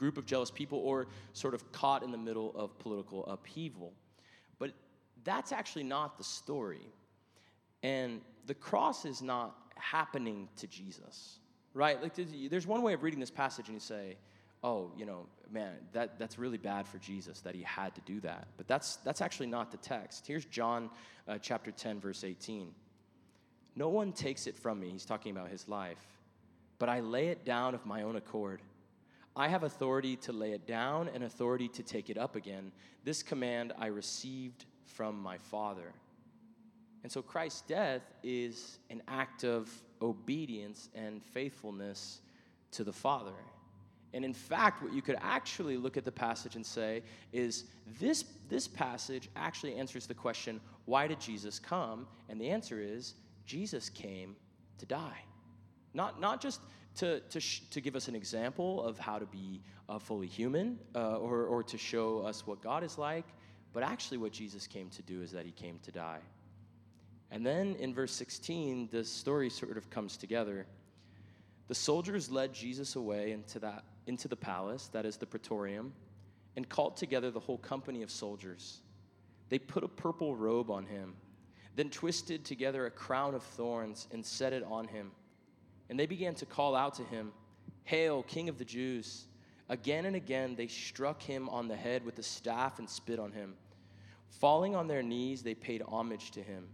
group 0.00 0.18
of 0.18 0.26
jealous 0.26 0.50
people, 0.50 0.78
or 0.78 1.06
sort 1.34 1.54
of 1.54 1.70
caught 1.70 2.02
in 2.02 2.10
the 2.10 2.18
middle 2.18 2.52
of 2.56 2.76
political 2.80 3.24
upheaval. 3.26 3.92
But 4.58 4.72
that's 5.22 5.52
actually 5.52 5.84
not 5.84 6.18
the 6.18 6.24
story. 6.24 6.88
And 7.84 8.20
the 8.46 8.54
cross 8.54 9.04
is 9.04 9.22
not 9.22 9.54
happening 9.76 10.48
to 10.56 10.66
Jesus, 10.66 11.38
right? 11.74 12.02
Like, 12.02 12.14
there's 12.50 12.66
one 12.66 12.82
way 12.82 12.94
of 12.94 13.04
reading 13.04 13.20
this 13.20 13.30
passage 13.30 13.68
and 13.68 13.74
you 13.74 13.80
say, 13.80 14.16
oh, 14.62 14.90
you 14.96 15.06
know, 15.06 15.26
man, 15.50 15.72
that, 15.92 16.18
that's 16.18 16.38
really 16.38 16.58
bad 16.58 16.86
for 16.86 16.98
Jesus 16.98 17.40
that 17.40 17.54
he 17.54 17.62
had 17.62 17.94
to 17.94 18.00
do 18.02 18.20
that. 18.20 18.48
But 18.56 18.68
that's, 18.68 18.96
that's 18.96 19.20
actually 19.20 19.46
not 19.46 19.70
the 19.70 19.78
text. 19.78 20.26
Here's 20.26 20.44
John 20.44 20.90
uh, 21.28 21.38
chapter 21.38 21.70
10, 21.70 22.00
verse 22.00 22.24
18. 22.24 22.72
No 23.76 23.88
one 23.88 24.12
takes 24.12 24.46
it 24.46 24.56
from 24.56 24.80
me. 24.80 24.90
He's 24.90 25.04
talking 25.04 25.32
about 25.32 25.48
his 25.48 25.68
life, 25.68 26.04
but 26.78 26.88
I 26.88 27.00
lay 27.00 27.28
it 27.28 27.44
down 27.44 27.74
of 27.74 27.86
my 27.86 28.02
own 28.02 28.16
accord. 28.16 28.60
I 29.36 29.48
have 29.48 29.62
authority 29.62 30.16
to 30.16 30.32
lay 30.32 30.52
it 30.52 30.66
down 30.66 31.08
and 31.14 31.24
authority 31.24 31.68
to 31.68 31.82
take 31.82 32.10
it 32.10 32.18
up 32.18 32.36
again. 32.36 32.72
This 33.04 33.22
command 33.22 33.72
I 33.78 33.86
received 33.86 34.64
from 34.84 35.20
my 35.20 35.38
Father. 35.38 35.92
And 37.02 37.10
so 37.10 37.22
Christ's 37.22 37.62
death 37.62 38.02
is 38.22 38.78
an 38.90 39.02
act 39.08 39.44
of 39.44 39.70
obedience 40.02 40.88
and 40.94 41.22
faithfulness 41.22 42.20
to 42.72 42.84
the 42.84 42.92
Father. 42.92 43.32
And 44.12 44.24
in 44.24 44.34
fact, 44.34 44.82
what 44.82 44.92
you 44.92 45.02
could 45.02 45.16
actually 45.20 45.76
look 45.76 45.96
at 45.96 46.04
the 46.04 46.12
passage 46.12 46.56
and 46.56 46.66
say 46.66 47.02
is 47.32 47.64
this, 48.00 48.24
this 48.48 48.66
passage 48.66 49.28
actually 49.36 49.76
answers 49.76 50.06
the 50.06 50.14
question 50.14 50.60
why 50.86 51.06
did 51.06 51.20
Jesus 51.20 51.60
come? 51.60 52.08
And 52.28 52.40
the 52.40 52.50
answer 52.50 52.80
is 52.80 53.14
Jesus 53.46 53.88
came 53.88 54.34
to 54.78 54.86
die. 54.86 55.22
Not, 55.94 56.20
not 56.20 56.40
just 56.40 56.60
to, 56.96 57.20
to, 57.20 57.40
sh- 57.40 57.62
to 57.70 57.80
give 57.80 57.96
us 57.96 58.08
an 58.08 58.14
example 58.14 58.82
of 58.82 58.98
how 58.98 59.18
to 59.18 59.26
be 59.26 59.62
uh, 59.88 59.98
fully 59.98 60.26
human 60.26 60.78
uh, 60.94 61.16
or, 61.16 61.44
or 61.44 61.62
to 61.62 61.78
show 61.78 62.20
us 62.20 62.46
what 62.46 62.60
God 62.60 62.84
is 62.84 62.98
like, 62.98 63.26
but 63.72 63.82
actually, 63.82 64.18
what 64.18 64.32
Jesus 64.32 64.66
came 64.66 64.88
to 64.90 65.02
do 65.02 65.22
is 65.22 65.30
that 65.30 65.46
he 65.46 65.52
came 65.52 65.78
to 65.84 65.92
die. 65.92 66.20
And 67.30 67.46
then 67.46 67.76
in 67.76 67.94
verse 67.94 68.12
16, 68.12 68.88
the 68.90 69.04
story 69.04 69.48
sort 69.48 69.76
of 69.76 69.88
comes 69.90 70.16
together. 70.16 70.66
The 71.68 71.74
soldiers 71.74 72.30
led 72.30 72.52
Jesus 72.52 72.96
away 72.96 73.30
into, 73.30 73.60
that, 73.60 73.84
into 74.06 74.26
the 74.26 74.36
palace, 74.36 74.88
that 74.88 75.06
is 75.06 75.16
the 75.16 75.26
praetorium, 75.26 75.92
and 76.56 76.68
called 76.68 76.96
together 76.96 77.30
the 77.30 77.38
whole 77.38 77.58
company 77.58 78.02
of 78.02 78.10
soldiers. 78.10 78.80
They 79.50 79.60
put 79.60 79.84
a 79.84 79.88
purple 79.88 80.34
robe 80.34 80.70
on 80.70 80.84
him, 80.84 81.14
then 81.76 81.90
twisted 81.90 82.44
together 82.44 82.86
a 82.86 82.90
crown 82.90 83.36
of 83.36 83.44
thorns 83.44 84.08
and 84.10 84.26
set 84.26 84.52
it 84.52 84.64
on 84.64 84.88
him. 84.88 85.12
And 85.90 85.98
they 85.98 86.06
began 86.06 86.34
to 86.36 86.46
call 86.46 86.76
out 86.76 86.94
to 86.94 87.02
him, 87.02 87.32
Hail, 87.82 88.22
King 88.22 88.48
of 88.48 88.56
the 88.56 88.64
Jews! 88.64 89.26
Again 89.68 90.04
and 90.06 90.16
again 90.16 90.54
they 90.54 90.68
struck 90.68 91.20
him 91.20 91.48
on 91.48 91.68
the 91.68 91.76
head 91.76 92.04
with 92.04 92.18
a 92.18 92.22
staff 92.22 92.78
and 92.78 92.88
spit 92.88 93.18
on 93.18 93.32
him. 93.32 93.54
Falling 94.28 94.76
on 94.76 94.86
their 94.86 95.02
knees, 95.02 95.42
they 95.42 95.54
paid 95.54 95.82
homage 95.82 96.30
to 96.32 96.42
him. 96.42 96.68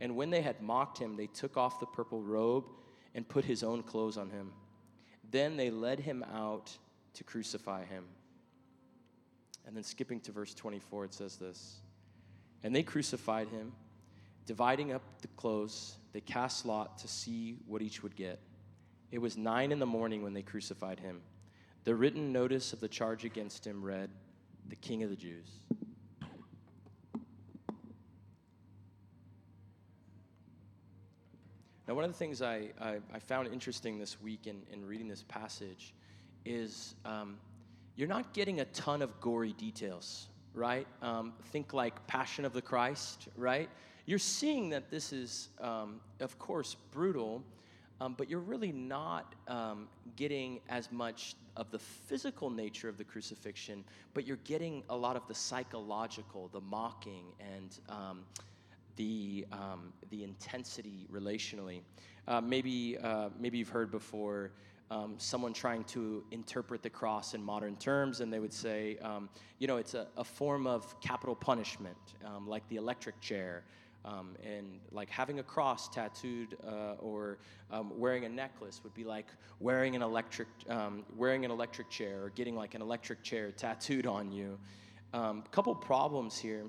And 0.00 0.14
when 0.14 0.30
they 0.30 0.42
had 0.42 0.60
mocked 0.60 0.98
him, 0.98 1.16
they 1.16 1.26
took 1.26 1.56
off 1.56 1.80
the 1.80 1.86
purple 1.86 2.22
robe 2.22 2.66
and 3.14 3.26
put 3.26 3.44
his 3.44 3.62
own 3.62 3.82
clothes 3.82 4.18
on 4.18 4.30
him. 4.30 4.52
Then 5.30 5.56
they 5.56 5.70
led 5.70 6.00
him 6.00 6.22
out 6.34 6.76
to 7.14 7.24
crucify 7.24 7.84
him. 7.84 8.04
And 9.66 9.74
then 9.76 9.84
skipping 9.84 10.20
to 10.20 10.32
verse 10.32 10.54
24, 10.54 11.06
it 11.06 11.14
says 11.14 11.36
this 11.36 11.80
And 12.62 12.74
they 12.74 12.82
crucified 12.82 13.48
him, 13.48 13.72
dividing 14.46 14.92
up 14.92 15.02
the 15.22 15.28
clothes, 15.28 15.96
they 16.12 16.20
cast 16.20 16.66
lot 16.66 16.98
to 16.98 17.08
see 17.08 17.56
what 17.66 17.82
each 17.82 18.02
would 18.02 18.16
get. 18.16 18.38
It 19.10 19.18
was 19.18 19.36
nine 19.36 19.72
in 19.72 19.78
the 19.78 19.86
morning 19.86 20.22
when 20.22 20.34
they 20.34 20.42
crucified 20.42 21.00
him. 21.00 21.20
The 21.84 21.94
written 21.94 22.32
notice 22.32 22.72
of 22.72 22.80
the 22.80 22.88
charge 22.88 23.24
against 23.24 23.66
him 23.66 23.82
read, 23.82 24.10
The 24.68 24.76
King 24.76 25.02
of 25.02 25.10
the 25.10 25.16
Jews. 25.16 25.48
Now, 31.88 31.96
one 31.96 32.04
of 32.04 32.12
the 32.12 32.16
things 32.16 32.40
I, 32.40 32.68
I, 32.80 32.98
I 33.12 33.18
found 33.18 33.48
interesting 33.48 33.98
this 33.98 34.20
week 34.20 34.46
in, 34.46 34.62
in 34.72 34.86
reading 34.86 35.08
this 35.08 35.24
passage 35.26 35.92
is 36.44 36.94
um, 37.04 37.36
you're 37.96 38.06
not 38.06 38.32
getting 38.32 38.60
a 38.60 38.64
ton 38.66 39.02
of 39.02 39.20
gory 39.20 39.54
details, 39.54 40.28
right? 40.54 40.86
Um, 41.02 41.32
think 41.50 41.72
like 41.72 42.06
Passion 42.06 42.44
of 42.44 42.52
the 42.52 42.62
Christ, 42.62 43.26
right? 43.36 43.68
You're 44.06 44.20
seeing 44.20 44.70
that 44.70 44.88
this 44.88 45.12
is, 45.12 45.48
um, 45.60 46.00
of 46.20 46.38
course, 46.38 46.76
brutal, 46.92 47.42
um, 48.00 48.14
but 48.16 48.30
you're 48.30 48.40
really 48.40 48.72
not 48.72 49.34
um, 49.48 49.88
getting 50.16 50.60
as 50.68 50.90
much 50.90 51.34
of 51.56 51.70
the 51.70 51.78
physical 51.78 52.48
nature 52.48 52.88
of 52.88 52.96
the 52.96 53.04
crucifixion, 53.04 53.84
but 54.14 54.26
you're 54.26 54.38
getting 54.44 54.82
a 54.88 54.96
lot 54.96 55.16
of 55.16 55.26
the 55.28 55.34
psychological, 55.34 56.48
the 56.52 56.60
mocking, 56.60 57.24
and 57.40 57.78
um, 57.88 58.22
the, 58.96 59.46
um, 59.52 59.92
the 60.10 60.24
intensity 60.24 61.06
relationally. 61.12 61.80
Uh, 62.28 62.40
maybe, 62.40 62.96
uh, 63.02 63.28
maybe 63.38 63.58
you've 63.58 63.68
heard 63.68 63.90
before 63.90 64.52
um, 64.90 65.14
someone 65.18 65.52
trying 65.52 65.84
to 65.84 66.24
interpret 66.32 66.82
the 66.82 66.90
cross 66.90 67.34
in 67.34 67.42
modern 67.42 67.76
terms, 67.76 68.20
and 68.20 68.32
they 68.32 68.40
would 68.40 68.52
say, 68.52 68.98
um, 69.02 69.28
you 69.58 69.66
know, 69.66 69.76
it's 69.76 69.94
a, 69.94 70.08
a, 70.16 70.24
form 70.24 70.66
of 70.66 71.00
capital 71.00 71.34
punishment, 71.34 71.96
um, 72.24 72.48
like 72.48 72.68
the 72.68 72.76
electric 72.76 73.20
chair. 73.20 73.62
Um, 74.04 74.34
and 74.42 74.80
like 74.92 75.10
having 75.10 75.40
a 75.40 75.42
cross 75.42 75.88
tattooed 75.88 76.56
uh, 76.66 76.94
or 77.00 77.38
um, 77.70 77.92
wearing 77.98 78.24
a 78.24 78.28
necklace 78.28 78.80
would 78.82 78.94
be 78.94 79.04
like 79.04 79.26
wearing 79.58 79.94
an 79.94 80.02
electric 80.02 80.48
wearing 81.16 81.44
an 81.44 81.50
electric 81.50 81.90
chair 81.90 82.24
or 82.24 82.30
getting 82.30 82.56
like 82.56 82.74
an 82.74 82.80
electric 82.80 83.22
chair 83.22 83.50
tattooed 83.50 84.06
on 84.06 84.32
you. 84.32 84.58
A 85.12 85.34
couple 85.50 85.74
problems 85.74 86.38
here. 86.38 86.64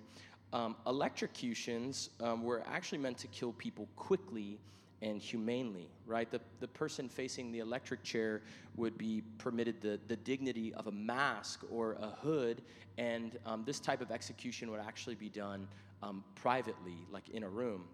Um, 0.53 0.75
electrocutions 0.85 2.09
um, 2.19 2.43
were 2.43 2.63
actually 2.67 2.97
meant 2.97 3.17
to 3.19 3.27
kill 3.27 3.53
people 3.53 3.87
quickly 3.95 4.59
and 5.01 5.21
humanely, 5.21 5.89
right? 6.05 6.29
The, 6.29 6.41
the 6.59 6.67
person 6.67 7.09
facing 7.09 7.51
the 7.51 7.59
electric 7.59 8.03
chair 8.03 8.41
would 8.75 8.97
be 8.97 9.23
permitted 9.37 9.81
the, 9.81 9.99
the 10.07 10.15
dignity 10.15 10.73
of 10.73 10.87
a 10.87 10.91
mask 10.91 11.63
or 11.71 11.93
a 11.93 12.09
hood, 12.21 12.61
and 12.97 13.37
um, 13.45 13.63
this 13.65 13.79
type 13.79 14.01
of 14.01 14.11
execution 14.11 14.69
would 14.71 14.79
actually 14.79 15.15
be 15.15 15.29
done 15.29 15.67
um, 16.03 16.23
privately, 16.35 17.05
like 17.11 17.29
in 17.29 17.43
a 17.43 17.49
room. 17.49 17.85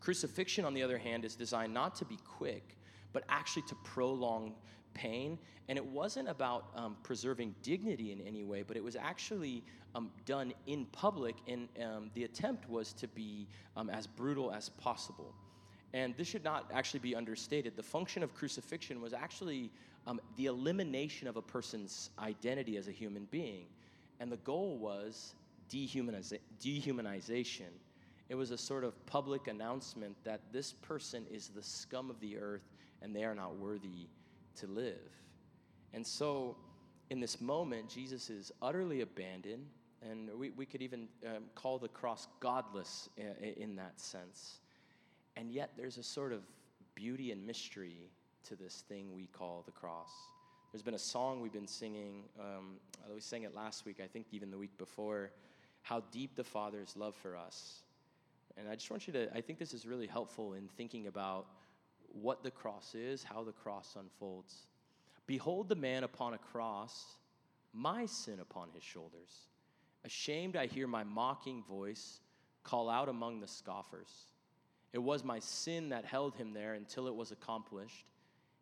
Crucifixion, 0.00 0.64
on 0.64 0.74
the 0.74 0.82
other 0.82 0.98
hand, 0.98 1.24
is 1.24 1.36
designed 1.36 1.72
not 1.72 1.94
to 1.96 2.04
be 2.04 2.18
quick, 2.24 2.76
but 3.12 3.22
actually 3.28 3.62
to 3.62 3.74
prolong 3.84 4.54
pain. 4.94 5.38
And 5.68 5.78
it 5.78 5.84
wasn't 5.84 6.28
about 6.28 6.66
um, 6.74 6.96
preserving 7.04 7.54
dignity 7.62 8.10
in 8.10 8.20
any 8.20 8.42
way, 8.42 8.62
but 8.62 8.76
it 8.76 8.82
was 8.82 8.96
actually 8.96 9.62
um, 9.94 10.10
done 10.26 10.52
in 10.66 10.86
public, 10.86 11.36
and 11.46 11.68
um, 11.80 12.10
the 12.14 12.24
attempt 12.24 12.68
was 12.68 12.92
to 12.94 13.06
be 13.06 13.46
um, 13.76 13.90
as 13.90 14.06
brutal 14.06 14.50
as 14.50 14.70
possible. 14.70 15.34
And 15.94 16.16
this 16.16 16.26
should 16.28 16.44
not 16.44 16.70
actually 16.72 17.00
be 17.00 17.14
understated. 17.14 17.76
The 17.76 17.82
function 17.82 18.22
of 18.22 18.34
crucifixion 18.34 19.00
was 19.00 19.12
actually 19.12 19.70
um, 20.06 20.20
the 20.36 20.46
elimination 20.46 21.28
of 21.28 21.36
a 21.36 21.42
person's 21.42 22.10
identity 22.18 22.76
as 22.76 22.88
a 22.88 22.92
human 22.92 23.26
being. 23.30 23.66
And 24.20 24.32
the 24.32 24.38
goal 24.38 24.78
was 24.78 25.34
dehumaniza- 25.70 26.38
dehumanization. 26.60 27.70
It 28.28 28.34
was 28.34 28.50
a 28.50 28.58
sort 28.58 28.84
of 28.84 29.04
public 29.06 29.48
announcement 29.48 30.16
that 30.24 30.40
this 30.52 30.72
person 30.72 31.26
is 31.30 31.48
the 31.48 31.62
scum 31.62 32.08
of 32.08 32.18
the 32.20 32.38
earth 32.38 32.72
and 33.02 33.14
they 33.14 33.24
are 33.24 33.34
not 33.34 33.56
worthy 33.56 34.08
to 34.56 34.66
live. 34.66 35.10
And 35.92 36.06
so, 36.06 36.56
in 37.10 37.20
this 37.20 37.40
moment, 37.40 37.88
Jesus 37.88 38.30
is 38.30 38.50
utterly 38.62 39.02
abandoned, 39.02 39.66
and 40.08 40.30
we, 40.38 40.50
we 40.50 40.64
could 40.64 40.80
even 40.80 41.08
um, 41.26 41.44
call 41.54 41.78
the 41.78 41.88
cross 41.88 42.28
godless 42.40 43.10
in, 43.18 43.52
in 43.56 43.76
that 43.76 44.00
sense. 44.00 44.60
And 45.36 45.50
yet, 45.50 45.72
there's 45.76 45.98
a 45.98 46.02
sort 46.02 46.32
of 46.32 46.42
beauty 46.94 47.32
and 47.32 47.46
mystery 47.46 48.10
to 48.48 48.56
this 48.56 48.84
thing 48.88 49.12
we 49.14 49.26
call 49.26 49.62
the 49.64 49.72
cross. 49.72 50.10
There's 50.72 50.82
been 50.82 50.94
a 50.94 50.98
song 50.98 51.40
we've 51.40 51.52
been 51.52 51.66
singing, 51.66 52.24
um, 52.40 52.76
we 53.12 53.20
sang 53.20 53.42
it 53.42 53.54
last 53.54 53.84
week, 53.84 54.00
I 54.02 54.06
think 54.06 54.26
even 54.32 54.50
the 54.50 54.56
week 54.56 54.76
before, 54.78 55.30
how 55.82 56.02
deep 56.10 56.34
the 56.34 56.44
Father's 56.44 56.96
love 56.96 57.14
for 57.14 57.36
us. 57.36 57.82
And 58.56 58.68
I 58.68 58.74
just 58.74 58.90
want 58.90 59.06
you 59.06 59.12
to, 59.12 59.36
I 59.36 59.40
think 59.40 59.58
this 59.58 59.74
is 59.74 59.86
really 59.86 60.06
helpful 60.06 60.54
in 60.54 60.68
thinking 60.76 61.06
about 61.06 61.46
what 62.12 62.42
the 62.42 62.50
cross 62.50 62.94
is, 62.94 63.22
how 63.22 63.42
the 63.44 63.52
cross 63.52 63.96
unfolds. 63.98 64.66
Behold 65.26 65.68
the 65.68 65.74
man 65.74 66.04
upon 66.04 66.34
a 66.34 66.38
cross, 66.38 67.16
my 67.72 68.06
sin 68.06 68.40
upon 68.40 68.68
his 68.74 68.82
shoulders. 68.82 69.48
Ashamed, 70.04 70.56
I 70.56 70.66
hear 70.66 70.86
my 70.86 71.04
mocking 71.04 71.62
voice 71.62 72.20
call 72.64 72.88
out 72.88 73.08
among 73.08 73.40
the 73.40 73.46
scoffers. 73.46 74.31
It 74.92 75.02
was 75.02 75.24
my 75.24 75.38
sin 75.38 75.88
that 75.90 76.04
held 76.04 76.34
him 76.34 76.52
there 76.52 76.74
until 76.74 77.06
it 77.06 77.14
was 77.14 77.32
accomplished. 77.32 78.04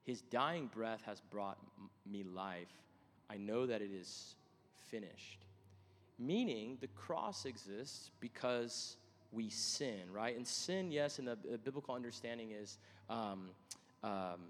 His 0.05 0.21
dying 0.23 0.71
breath 0.73 1.03
has 1.07 1.21
brought 1.21 1.59
me 2.11 2.23
life. 2.23 2.73
I 3.29 3.37
know 3.37 3.67
that 3.67 3.83
it 3.83 3.91
is 3.93 4.35
finished. 4.91 5.45
Meaning, 6.19 6.79
the 6.81 6.89
cross 6.89 7.47
exists 7.47 8.11
because 8.21 8.97
we 9.33 9.49
sin, 9.49 10.01
right? 10.13 10.37
And 10.37 10.47
sin, 10.47 10.91
yes, 10.91 11.19
in 11.19 11.25
the, 11.25 11.39
the 11.51 11.59
biblical 11.59 11.95
understanding 11.95 12.51
is 12.51 12.79
um, 13.09 13.51
um, 14.03 14.41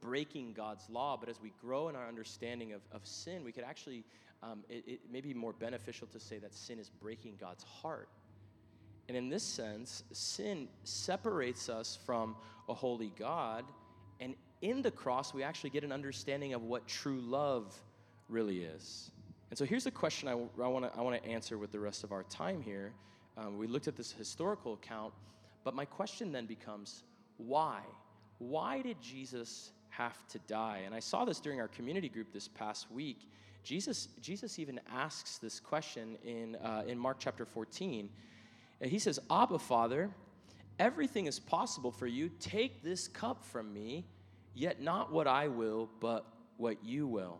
breaking 0.00 0.52
God's 0.52 0.88
law, 0.88 1.16
but 1.18 1.28
as 1.28 1.40
we 1.40 1.52
grow 1.60 1.88
in 1.88 1.96
our 1.96 2.06
understanding 2.06 2.72
of, 2.72 2.80
of 2.92 3.06
sin, 3.06 3.44
we 3.44 3.52
could 3.52 3.64
actually, 3.64 4.04
um, 4.42 4.64
it, 4.68 4.84
it 4.86 5.00
may 5.10 5.20
be 5.20 5.34
more 5.34 5.52
beneficial 5.52 6.06
to 6.08 6.20
say 6.20 6.38
that 6.38 6.54
sin 6.54 6.78
is 6.78 6.88
breaking 6.88 7.36
God's 7.40 7.64
heart. 7.64 8.08
And 9.10 9.16
in 9.16 9.28
this 9.28 9.42
sense, 9.42 10.04
sin 10.12 10.68
separates 10.84 11.68
us 11.68 11.98
from 12.06 12.36
a 12.68 12.74
holy 12.74 13.12
God. 13.18 13.64
And 14.20 14.36
in 14.62 14.82
the 14.82 14.92
cross, 14.92 15.34
we 15.34 15.42
actually 15.42 15.70
get 15.70 15.82
an 15.82 15.90
understanding 15.90 16.54
of 16.54 16.62
what 16.62 16.86
true 16.86 17.20
love 17.20 17.76
really 18.28 18.62
is. 18.62 19.10
And 19.50 19.58
so 19.58 19.64
here's 19.64 19.86
a 19.86 19.90
question 19.90 20.28
I, 20.28 20.34
I 20.62 20.68
want 20.68 20.94
to 20.94 21.28
answer 21.28 21.58
with 21.58 21.72
the 21.72 21.80
rest 21.80 22.04
of 22.04 22.12
our 22.12 22.22
time 22.22 22.62
here. 22.62 22.92
Um, 23.36 23.58
we 23.58 23.66
looked 23.66 23.88
at 23.88 23.96
this 23.96 24.12
historical 24.12 24.74
account, 24.74 25.12
but 25.64 25.74
my 25.74 25.86
question 25.86 26.30
then 26.30 26.46
becomes 26.46 27.02
why? 27.36 27.80
Why 28.38 28.80
did 28.80 29.02
Jesus 29.02 29.72
have 29.88 30.24
to 30.28 30.38
die? 30.46 30.82
And 30.86 30.94
I 30.94 31.00
saw 31.00 31.24
this 31.24 31.40
during 31.40 31.60
our 31.60 31.66
community 31.66 32.08
group 32.08 32.32
this 32.32 32.46
past 32.46 32.88
week. 32.92 33.28
Jesus, 33.64 34.06
Jesus 34.22 34.60
even 34.60 34.78
asks 34.88 35.38
this 35.38 35.58
question 35.58 36.16
in, 36.24 36.54
uh, 36.62 36.84
in 36.86 36.96
Mark 36.96 37.16
chapter 37.18 37.44
14. 37.44 38.08
He 38.80 38.98
says, 38.98 39.18
Abba, 39.30 39.58
Father, 39.58 40.10
everything 40.78 41.26
is 41.26 41.38
possible 41.38 41.90
for 41.90 42.06
you. 42.06 42.30
Take 42.40 42.82
this 42.82 43.08
cup 43.08 43.44
from 43.44 43.72
me, 43.72 44.06
yet 44.54 44.80
not 44.80 45.12
what 45.12 45.26
I 45.26 45.48
will, 45.48 45.90
but 46.00 46.26
what 46.56 46.82
you 46.84 47.06
will. 47.06 47.38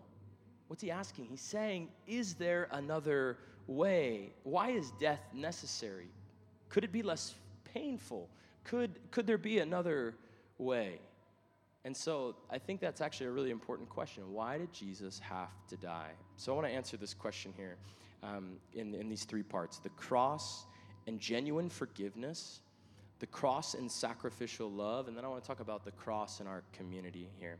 What's 0.68 0.82
he 0.82 0.90
asking? 0.90 1.26
He's 1.26 1.40
saying, 1.40 1.88
Is 2.06 2.34
there 2.34 2.68
another 2.72 3.38
way? 3.66 4.32
Why 4.42 4.70
is 4.70 4.90
death 5.00 5.20
necessary? 5.32 6.08
Could 6.68 6.84
it 6.84 6.92
be 6.92 7.02
less 7.02 7.34
painful? 7.64 8.28
Could, 8.64 8.98
could 9.10 9.26
there 9.26 9.38
be 9.38 9.58
another 9.58 10.14
way? 10.58 11.00
And 11.84 11.96
so 11.96 12.36
I 12.50 12.58
think 12.58 12.80
that's 12.80 13.00
actually 13.00 13.26
a 13.26 13.30
really 13.32 13.50
important 13.50 13.88
question. 13.88 14.32
Why 14.32 14.58
did 14.58 14.72
Jesus 14.72 15.18
have 15.20 15.50
to 15.68 15.76
die? 15.76 16.10
So 16.36 16.52
I 16.52 16.54
want 16.54 16.68
to 16.68 16.72
answer 16.72 16.96
this 16.96 17.14
question 17.14 17.54
here 17.56 17.76
um, 18.22 18.52
in, 18.74 18.94
in 18.94 19.08
these 19.08 19.24
three 19.24 19.42
parts 19.42 19.78
the 19.78 19.88
cross 19.90 20.66
and 21.10 21.18
genuine 21.18 21.68
forgiveness, 21.68 22.60
the 23.18 23.26
cross 23.26 23.74
and 23.74 23.90
sacrificial 23.90 24.70
love, 24.70 25.08
and 25.08 25.16
then 25.16 25.24
I 25.24 25.28
want 25.28 25.42
to 25.42 25.46
talk 25.46 25.58
about 25.58 25.84
the 25.84 25.90
cross 25.90 26.38
in 26.38 26.46
our 26.46 26.62
community 26.72 27.28
here. 27.36 27.58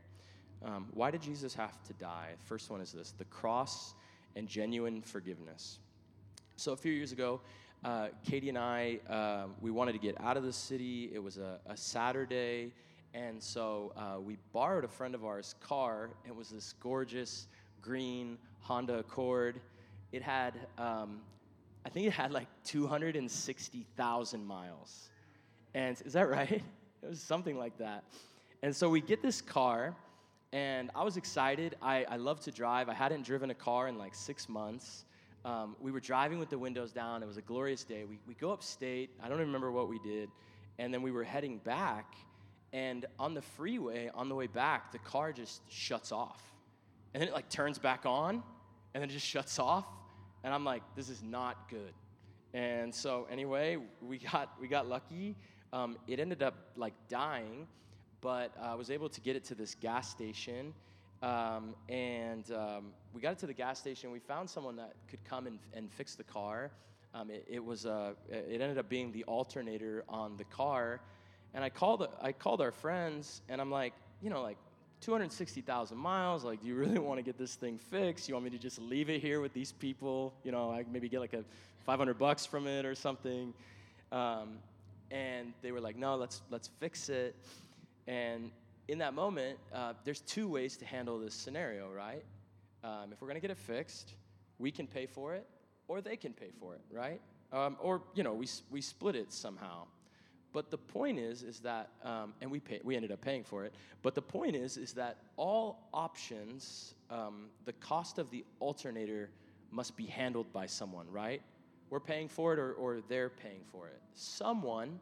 Um, 0.63 0.87
why 0.93 1.11
did 1.11 1.21
Jesus 1.21 1.53
have 1.55 1.83
to 1.83 1.93
die? 1.95 2.29
First 2.45 2.69
one 2.69 2.79
is 2.79 2.93
this 2.93 3.11
the 3.11 3.25
cross 3.25 3.93
and 4.37 4.47
genuine 4.47 5.01
forgiveness. 5.01 5.79
So 6.55 6.71
a 6.71 6.77
few 6.77 6.93
years 6.93 7.11
ago, 7.11 7.41
uh, 7.83 8.07
Katie 8.23 8.47
and 8.47 8.57
I, 8.57 8.99
uh, 9.09 9.47
we 9.59 9.69
wanted 9.69 9.91
to 9.93 9.99
get 9.99 10.15
out 10.21 10.37
of 10.37 10.43
the 10.43 10.53
city. 10.53 11.11
It 11.13 11.19
was 11.21 11.37
a, 11.37 11.59
a 11.65 11.75
Saturday, 11.75 12.71
and 13.13 13.43
so 13.43 13.91
uh, 13.97 14.21
we 14.21 14.37
borrowed 14.53 14.85
a 14.85 14.87
friend 14.87 15.13
of 15.13 15.25
ours' 15.25 15.55
car. 15.59 16.11
It 16.25 16.33
was 16.33 16.51
this 16.51 16.73
gorgeous 16.79 17.47
green 17.81 18.37
Honda 18.61 18.99
Accord. 18.99 19.59
It 20.13 20.21
had, 20.21 20.53
um, 20.77 21.19
I 21.85 21.89
think 21.89 22.07
it 22.07 22.13
had 22.13 22.31
like 22.31 22.47
260,000 22.65 24.45
miles. 24.45 25.09
And 25.73 25.99
is 26.05 26.13
that 26.13 26.29
right? 26.29 26.63
It 27.03 27.09
was 27.09 27.21
something 27.21 27.57
like 27.57 27.77
that. 27.77 28.03
And 28.63 28.75
so 28.75 28.89
we 28.89 29.01
get 29.01 29.21
this 29.21 29.41
car, 29.41 29.95
and 30.53 30.91
I 30.93 31.03
was 31.03 31.17
excited. 31.17 31.75
I, 31.81 32.03
I 32.03 32.17
love 32.17 32.39
to 32.41 32.51
drive. 32.51 32.89
I 32.89 32.93
hadn't 32.93 33.25
driven 33.25 33.49
a 33.49 33.55
car 33.55 33.87
in 33.87 33.97
like 33.97 34.13
six 34.13 34.47
months 34.47 35.05
um, 35.43 35.75
we 35.79 35.91
were 35.91 35.99
driving 35.99 36.39
with 36.39 36.49
the 36.49 36.57
windows 36.57 36.91
down. 36.91 37.23
It 37.23 37.25
was 37.25 37.37
a 37.37 37.41
glorious 37.41 37.83
day. 37.83 38.03
We, 38.05 38.19
we 38.27 38.35
go 38.35 38.51
upstate. 38.51 39.09
I 39.23 39.29
don't 39.29 39.39
remember 39.39 39.71
what 39.71 39.89
we 39.89 39.97
did. 39.99 40.29
And 40.77 40.93
then 40.93 41.01
we 41.01 41.11
were 41.11 41.23
heading 41.23 41.57
back. 41.59 42.13
And 42.73 43.05
on 43.19 43.33
the 43.33 43.41
freeway, 43.41 44.09
on 44.13 44.29
the 44.29 44.35
way 44.35 44.47
back, 44.47 44.91
the 44.91 44.99
car 44.99 45.33
just 45.33 45.61
shuts 45.69 46.11
off. 46.11 46.41
And 47.13 47.21
then 47.21 47.27
it 47.27 47.33
like 47.33 47.49
turns 47.49 47.79
back 47.79 48.05
on 48.05 48.43
and 48.93 49.01
then 49.01 49.09
it 49.09 49.13
just 49.13 49.25
shuts 49.25 49.57
off. 49.59 49.85
And 50.43 50.53
I'm 50.53 50.65
like, 50.65 50.83
this 50.95 51.09
is 51.09 51.21
not 51.23 51.69
good. 51.69 51.93
And 52.53 52.93
so 52.93 53.27
anyway, 53.31 53.77
we 54.01 54.17
got, 54.17 54.53
we 54.59 54.67
got 54.67 54.87
lucky. 54.87 55.35
Um, 55.73 55.97
it 56.07 56.19
ended 56.19 56.43
up 56.43 56.55
like 56.75 56.93
dying, 57.07 57.67
but 58.19 58.51
I 58.61 58.75
was 58.75 58.89
able 58.89 59.09
to 59.09 59.21
get 59.21 59.35
it 59.35 59.45
to 59.45 59.55
this 59.55 59.75
gas 59.75 60.09
station 60.09 60.73
um, 61.23 61.75
and 61.87 62.51
um, 62.51 62.93
we 63.13 63.21
got 63.21 63.33
it 63.33 63.37
to 63.39 63.47
the 63.47 63.53
gas 63.53 63.77
station. 63.79 64.11
We 64.11 64.19
found 64.19 64.49
someone 64.49 64.75
that 64.77 64.93
could 65.07 65.23
come 65.23 65.45
and, 65.45 65.59
and 65.73 65.91
fix 65.91 66.15
the 66.15 66.23
car. 66.23 66.71
Um, 67.13 67.29
it, 67.29 67.45
it, 67.47 67.63
was 67.63 67.85
uh, 67.85 68.13
it 68.29 68.61
ended 68.61 68.77
up 68.77 68.89
being 68.89 69.11
the 69.11 69.23
alternator 69.25 70.03
on 70.09 70.35
the 70.37 70.45
car. 70.45 70.99
And 71.53 71.63
I 71.63 71.69
called, 71.69 72.07
I 72.21 72.31
called 72.31 72.61
our 72.61 72.71
friends, 72.71 73.41
and 73.49 73.61
I'm 73.61 73.69
like, 73.69 73.93
you 74.21 74.29
know, 74.29 74.41
like 74.41 74.57
260,000 75.01 75.97
miles. 75.97 76.43
Like, 76.43 76.61
do 76.61 76.67
you 76.67 76.75
really 76.75 76.99
want 76.99 77.17
to 77.17 77.23
get 77.23 77.37
this 77.37 77.55
thing 77.55 77.77
fixed? 77.77 78.27
You 78.27 78.35
want 78.35 78.45
me 78.45 78.51
to 78.51 78.57
just 78.57 78.79
leave 78.79 79.09
it 79.09 79.21
here 79.21 79.41
with 79.41 79.53
these 79.53 79.71
people? 79.71 80.33
You 80.43 80.51
know, 80.51 80.71
I 80.71 80.85
maybe 80.91 81.09
get 81.09 81.19
like 81.19 81.33
a 81.33 81.43
500 81.85 82.17
bucks 82.17 82.45
from 82.45 82.67
it 82.67 82.85
or 82.85 82.95
something. 82.95 83.53
Um, 84.11 84.59
and 85.09 85.53
they 85.61 85.71
were 85.71 85.81
like, 85.81 85.97
no, 85.97 86.15
let's 86.15 86.41
let's 86.49 86.69
fix 86.79 87.09
it. 87.09 87.35
And 88.07 88.51
in 88.87 88.97
that 88.99 89.13
moment, 89.13 89.57
uh, 89.73 89.93
there's 90.03 90.21
two 90.21 90.47
ways 90.47 90.77
to 90.77 90.85
handle 90.85 91.19
this 91.19 91.33
scenario, 91.33 91.89
right? 91.89 92.23
Um, 92.83 93.11
if 93.11 93.21
we're 93.21 93.27
going 93.27 93.35
to 93.35 93.41
get 93.41 93.51
it 93.51 93.57
fixed, 93.57 94.13
we 94.57 94.71
can 94.71 94.87
pay 94.87 95.05
for 95.05 95.33
it, 95.33 95.47
or 95.87 96.01
they 96.01 96.15
can 96.15 96.33
pay 96.33 96.49
for 96.59 96.75
it, 96.75 96.81
right? 96.91 97.21
Um, 97.51 97.77
or 97.81 98.01
you 98.13 98.23
know, 98.23 98.33
we 98.33 98.47
we 98.69 98.81
split 98.81 99.15
it 99.15 99.33
somehow. 99.33 99.83
But 100.53 100.69
the 100.69 100.77
point 100.77 101.17
is, 101.19 101.43
is 101.43 101.59
that, 101.61 101.89
um, 102.03 102.33
and 102.41 102.51
we 102.51 102.59
pay, 102.59 102.81
we 102.83 102.95
ended 102.95 103.11
up 103.11 103.21
paying 103.21 103.43
for 103.43 103.63
it. 103.63 103.73
But 104.01 104.15
the 104.15 104.21
point 104.21 104.55
is, 104.55 104.77
is 104.77 104.93
that 104.93 105.17
all 105.37 105.87
options, 105.93 106.95
um, 107.09 107.45
the 107.65 107.73
cost 107.73 108.19
of 108.19 108.29
the 108.31 108.43
alternator 108.59 109.29
must 109.71 109.95
be 109.95 110.05
handled 110.05 110.51
by 110.51 110.65
someone, 110.65 111.09
right? 111.09 111.41
We're 111.89 112.01
paying 112.01 112.27
for 112.27 112.53
it, 112.53 112.59
or, 112.59 112.73
or 112.73 113.01
they're 113.07 113.29
paying 113.29 113.61
for 113.71 113.87
it. 113.87 114.01
Someone 114.13 114.99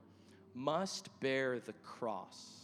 must 0.54 1.10
bear 1.20 1.60
the 1.60 1.74
cross 1.84 2.60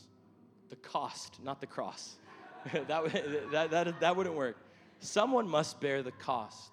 the 0.69 0.75
cost, 0.77 1.41
not 1.43 1.61
the 1.61 1.67
cross. 1.67 2.15
that, 2.73 3.51
that, 3.51 3.71
that, 3.71 3.99
that 3.99 4.15
wouldn't 4.15 4.35
work. 4.35 4.57
Someone 4.99 5.47
must 5.47 5.79
bear 5.79 6.03
the 6.03 6.11
cost. 6.11 6.71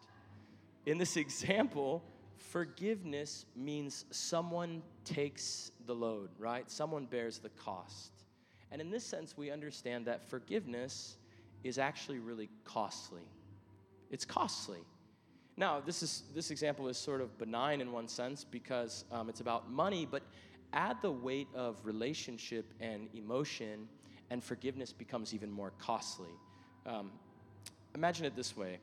In 0.87 0.98
this 0.98 1.16
example, 1.25 2.03
forgiveness 2.42 3.46
means 3.57 4.05
someone 4.11 4.83
takes 5.05 5.70
the 5.87 5.94
load, 5.94 6.31
right? 6.38 6.70
Someone 6.70 7.07
bears 7.07 7.38
the 7.38 7.48
cost. 7.50 8.12
And 8.70 8.81
in 8.81 8.90
this 8.90 9.05
sense, 9.05 9.37
we 9.37 9.50
understand 9.50 10.07
that 10.07 10.28
forgiveness 10.28 11.16
is 11.64 11.78
actually 11.78 12.18
really 12.18 12.48
costly. 12.64 13.22
It's 14.11 14.24
costly. 14.24 14.81
Now, 15.57 15.81
this, 15.81 16.02
is, 16.02 16.24
this 16.35 16.50
example 16.50 16.88
is 16.88 16.96
sort 16.96 17.20
of 17.20 17.37
benign 17.38 17.81
in 17.81 17.92
one 17.92 18.09
sense 18.09 18.44
because 18.44 19.05
um, 19.12 19.28
it's 19.28 19.40
about 19.40 19.70
money, 19.70 20.07
but 20.11 20.22
add 20.72 20.96
the 21.02 21.11
weight 21.11 21.48
of 21.55 21.76
relationship 21.85 22.72
and 22.81 23.09
emotion, 23.14 23.88
and 24.31 24.42
forgiveness 24.42 24.92
becomes 24.92 25.35
even 25.35 25.50
more 25.50 25.72
costly. 25.78 26.31
Um, 26.87 27.12
imagine 27.94 28.24
it 28.24 28.35
this 28.35 28.57
way 28.57 28.78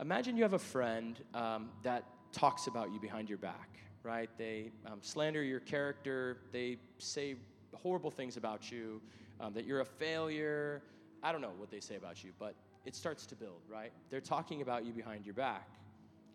Imagine 0.00 0.34
you 0.34 0.44
have 0.44 0.54
a 0.54 0.58
friend 0.58 1.20
um, 1.34 1.68
that 1.82 2.04
talks 2.32 2.66
about 2.66 2.92
you 2.92 3.00
behind 3.00 3.28
your 3.28 3.38
back, 3.38 3.80
right? 4.02 4.30
They 4.38 4.70
um, 4.86 4.98
slander 5.02 5.42
your 5.42 5.60
character, 5.60 6.38
they 6.52 6.78
say 6.98 7.36
horrible 7.74 8.10
things 8.10 8.36
about 8.36 8.70
you, 8.70 9.00
um, 9.40 9.52
that 9.54 9.64
you're 9.64 9.80
a 9.80 9.84
failure. 9.84 10.82
I 11.22 11.32
don't 11.32 11.40
know 11.40 11.52
what 11.56 11.70
they 11.70 11.80
say 11.80 11.96
about 11.96 12.24
you, 12.24 12.32
but 12.38 12.54
it 12.84 12.94
starts 12.94 13.26
to 13.26 13.36
build, 13.36 13.60
right? 13.68 13.92
They're 14.10 14.20
talking 14.20 14.62
about 14.62 14.84
you 14.84 14.92
behind 14.92 15.26
your 15.26 15.34
back. 15.34 15.68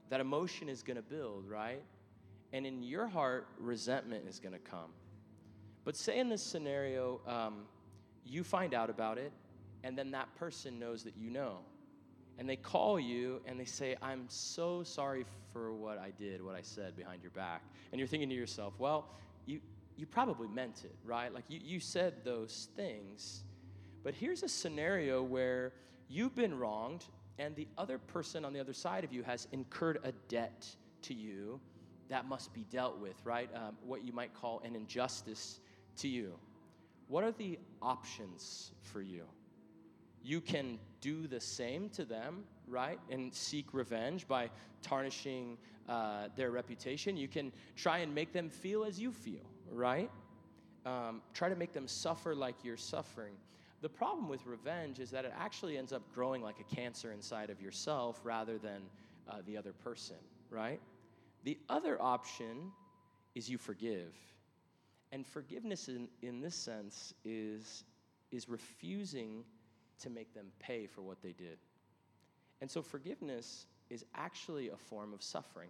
That 0.10 0.20
emotion 0.20 0.70
is 0.70 0.84
going 0.84 0.98
to 0.98 1.04
build, 1.04 1.50
right? 1.50 1.82
And 2.54 2.66
in 2.66 2.84
your 2.84 3.08
heart, 3.08 3.48
resentment 3.60 4.28
is 4.28 4.40
going 4.40 4.54
to 4.54 4.60
come. 4.60 4.92
But 5.84 5.96
say 5.96 6.20
in 6.20 6.30
this 6.30 6.44
scenario, 6.44 7.22
um, 7.28 7.64
you 8.26 8.44
find 8.44 8.74
out 8.74 8.90
about 8.90 9.18
it, 9.18 9.32
and 9.84 9.98
then 9.98 10.12
that 10.12 10.34
person 10.36 10.80
knows 10.80 11.04
that 11.04 11.16
you 11.18 11.30
know 11.30 11.60
and 12.38 12.50
they 12.50 12.56
call 12.56 13.00
you 13.00 13.42
and 13.46 13.60
they 13.60 13.66
say, 13.66 13.96
I'm 14.02 14.26
so 14.28 14.84
sorry 14.84 15.26
for 15.54 15.74
what 15.74 15.98
I 15.98 16.12
did, 16.12 16.44
what 16.44 16.56
I 16.56 16.62
said 16.62 16.96
behind 16.96 17.22
your 17.22 17.32
back. 17.32 17.64
And 17.92 18.00
you're 18.00 18.08
thinking 18.08 18.30
to 18.30 18.36
yourself, 18.36 18.74
well, 18.78 19.10
you, 19.46 19.62
you 19.96 20.06
probably 20.06 20.48
meant 20.48 20.84
it, 20.84 20.96
right? 21.04 21.34
Like 21.34 21.46
you, 21.50 21.60
you 21.64 21.80
said 21.80 22.16
those 22.24 22.68
things. 22.76 23.44
But 24.04 24.14
here's 24.16 24.44
a 24.44 24.50
scenario 24.50 25.24
where 25.24 25.74
you've 26.08 26.36
been 26.36 26.58
wronged 26.58 27.06
and 27.38 27.56
the 27.56 27.68
other 27.78 27.98
person 27.98 28.46
on 28.46 28.54
the 28.54 28.60
other 28.60 28.74
side 28.74 29.04
of 29.04 29.14
you 29.14 29.24
has 29.24 29.48
incurred 29.52 30.00
a 30.04 30.12
debt 30.30 30.68
to 31.04 31.14
you 31.14 31.60
that 32.10 32.28
must 32.28 32.54
be 32.54 32.66
dealt 32.70 33.00
with, 33.00 33.16
right? 33.26 33.50
Um, 33.56 33.78
what 33.82 34.04
you 34.04 34.14
might 34.14 34.34
call 34.34 34.62
an 34.64 34.76
injustice 34.76 35.60
to 35.98 36.08
you. 36.08 36.34
What 37.08 37.24
are 37.24 37.32
the 37.32 37.60
options 37.82 38.72
for 38.82 39.02
you? 39.02 39.24
You 40.26 40.42
can 40.42 40.80
do 41.02 41.28
the 41.28 41.40
same 41.40 41.88
to 41.90 42.04
them, 42.04 42.46
right? 42.68 43.00
And 43.12 43.32
seek 43.32 43.76
revenge 43.76 44.28
by 44.28 44.50
tarnishing 44.82 45.60
uh, 45.88 46.30
their 46.36 46.50
reputation. 46.50 47.16
You 47.16 47.28
can 47.28 47.52
try 47.76 48.00
and 48.00 48.14
make 48.16 48.34
them 48.34 48.50
feel 48.50 48.86
as 48.86 49.00
you 49.00 49.12
feel, 49.12 49.46
right? 49.72 50.10
Um, 50.84 51.22
try 51.36 51.48
to 51.50 51.56
make 51.56 51.74
them 51.74 51.88
suffer 51.88 52.34
like 52.34 52.56
you're 52.64 52.76
suffering. 52.76 53.36
The 53.82 53.90
problem 53.90 54.28
with 54.28 54.48
revenge 54.48 55.00
is 55.00 55.12
that 55.12 55.26
it 55.26 55.34
actually 55.38 55.78
ends 55.78 55.94
up 55.94 56.02
growing 56.12 56.42
like 56.42 56.56
a 56.60 56.76
cancer 56.76 57.12
inside 57.12 57.52
of 57.52 57.62
yourself 57.62 58.20
rather 58.24 58.58
than 58.58 58.82
uh, 59.30 59.42
the 59.46 59.56
other 59.56 59.74
person, 59.74 60.18
right? 60.50 60.82
The 61.44 61.60
other 61.70 62.02
option 62.02 62.72
is 63.36 63.48
you 63.48 63.60
forgive. 63.60 64.16
And 65.12 65.24
forgiveness 65.24 65.88
in, 65.88 66.08
in 66.24 66.42
this 66.42 66.56
sense 66.56 67.14
is, 67.24 67.84
is 68.32 68.50
refusing 68.50 69.44
to 70.00 70.10
make 70.10 70.34
them 70.34 70.48
pay 70.60 70.88
for 70.88 71.02
what 71.02 71.22
they 71.22 71.32
did. 71.32 71.58
And 72.62 72.70
so 72.70 72.82
forgiveness 72.82 73.66
is 73.90 74.06
actually 74.16 74.70
a 74.70 74.78
form 74.78 75.14
of 75.14 75.22
suffering. 75.22 75.70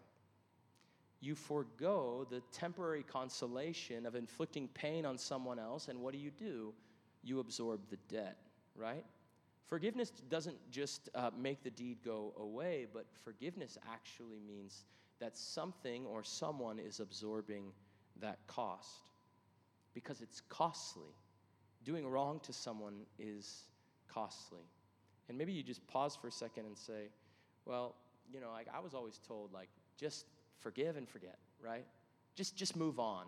You 1.21 1.35
forego 1.35 2.25
the 2.29 2.41
temporary 2.51 3.03
consolation 3.03 4.05
of 4.05 4.15
inflicting 4.15 4.67
pain 4.69 5.05
on 5.05 5.17
someone 5.17 5.59
else, 5.59 5.87
and 5.87 5.99
what 6.01 6.13
do 6.13 6.19
you 6.19 6.31
do? 6.31 6.73
You 7.23 7.39
absorb 7.39 7.81
the 7.89 7.97
debt, 8.07 8.37
right? 8.75 9.03
Forgiveness 9.67 10.11
doesn't 10.29 10.57
just 10.69 11.09
uh, 11.15 11.31
make 11.35 11.63
the 11.63 11.71
deed 11.71 11.97
go 12.05 12.33
away, 12.39 12.85
but 12.93 13.05
forgiveness 13.23 13.77
actually 13.91 14.39
means 14.45 14.85
that 15.19 15.35
something 15.35 16.05
or 16.05 16.23
someone 16.23 16.77
is 16.77 16.99
absorbing 16.99 17.71
that 18.21 18.37
cost 18.47 19.01
because 19.93 20.21
it's 20.21 20.41
costly. 20.49 21.15
Doing 21.83 22.07
wrong 22.07 22.39
to 22.41 22.53
someone 22.53 23.01
is 23.17 23.63
costly. 24.13 24.63
And 25.27 25.37
maybe 25.37 25.51
you 25.51 25.63
just 25.63 25.85
pause 25.87 26.15
for 26.15 26.27
a 26.27 26.31
second 26.31 26.65
and 26.65 26.77
say, 26.77 27.09
well, 27.65 27.95
you 28.31 28.39
know, 28.39 28.51
like 28.51 28.67
I 28.73 28.79
was 28.79 28.93
always 28.93 29.19
told, 29.27 29.51
like, 29.53 29.69
just 29.97 30.25
forgive 30.59 30.97
and 30.97 31.07
forget, 31.07 31.37
right? 31.61 31.85
Just, 32.35 32.55
just 32.55 32.75
move 32.75 32.99
on. 32.99 33.25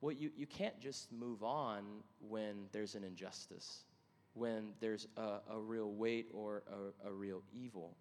Well, 0.00 0.12
you, 0.12 0.30
you 0.36 0.46
can't 0.46 0.78
just 0.80 1.12
move 1.12 1.42
on 1.42 1.84
when 2.28 2.66
there's 2.72 2.94
an 2.94 3.04
injustice, 3.04 3.84
when 4.34 4.70
there's 4.80 5.06
a, 5.16 5.38
a 5.52 5.58
real 5.58 5.92
weight 5.92 6.26
or 6.34 6.62
a, 7.04 7.08
a 7.08 7.12
real 7.12 7.42
evil. 7.52 7.96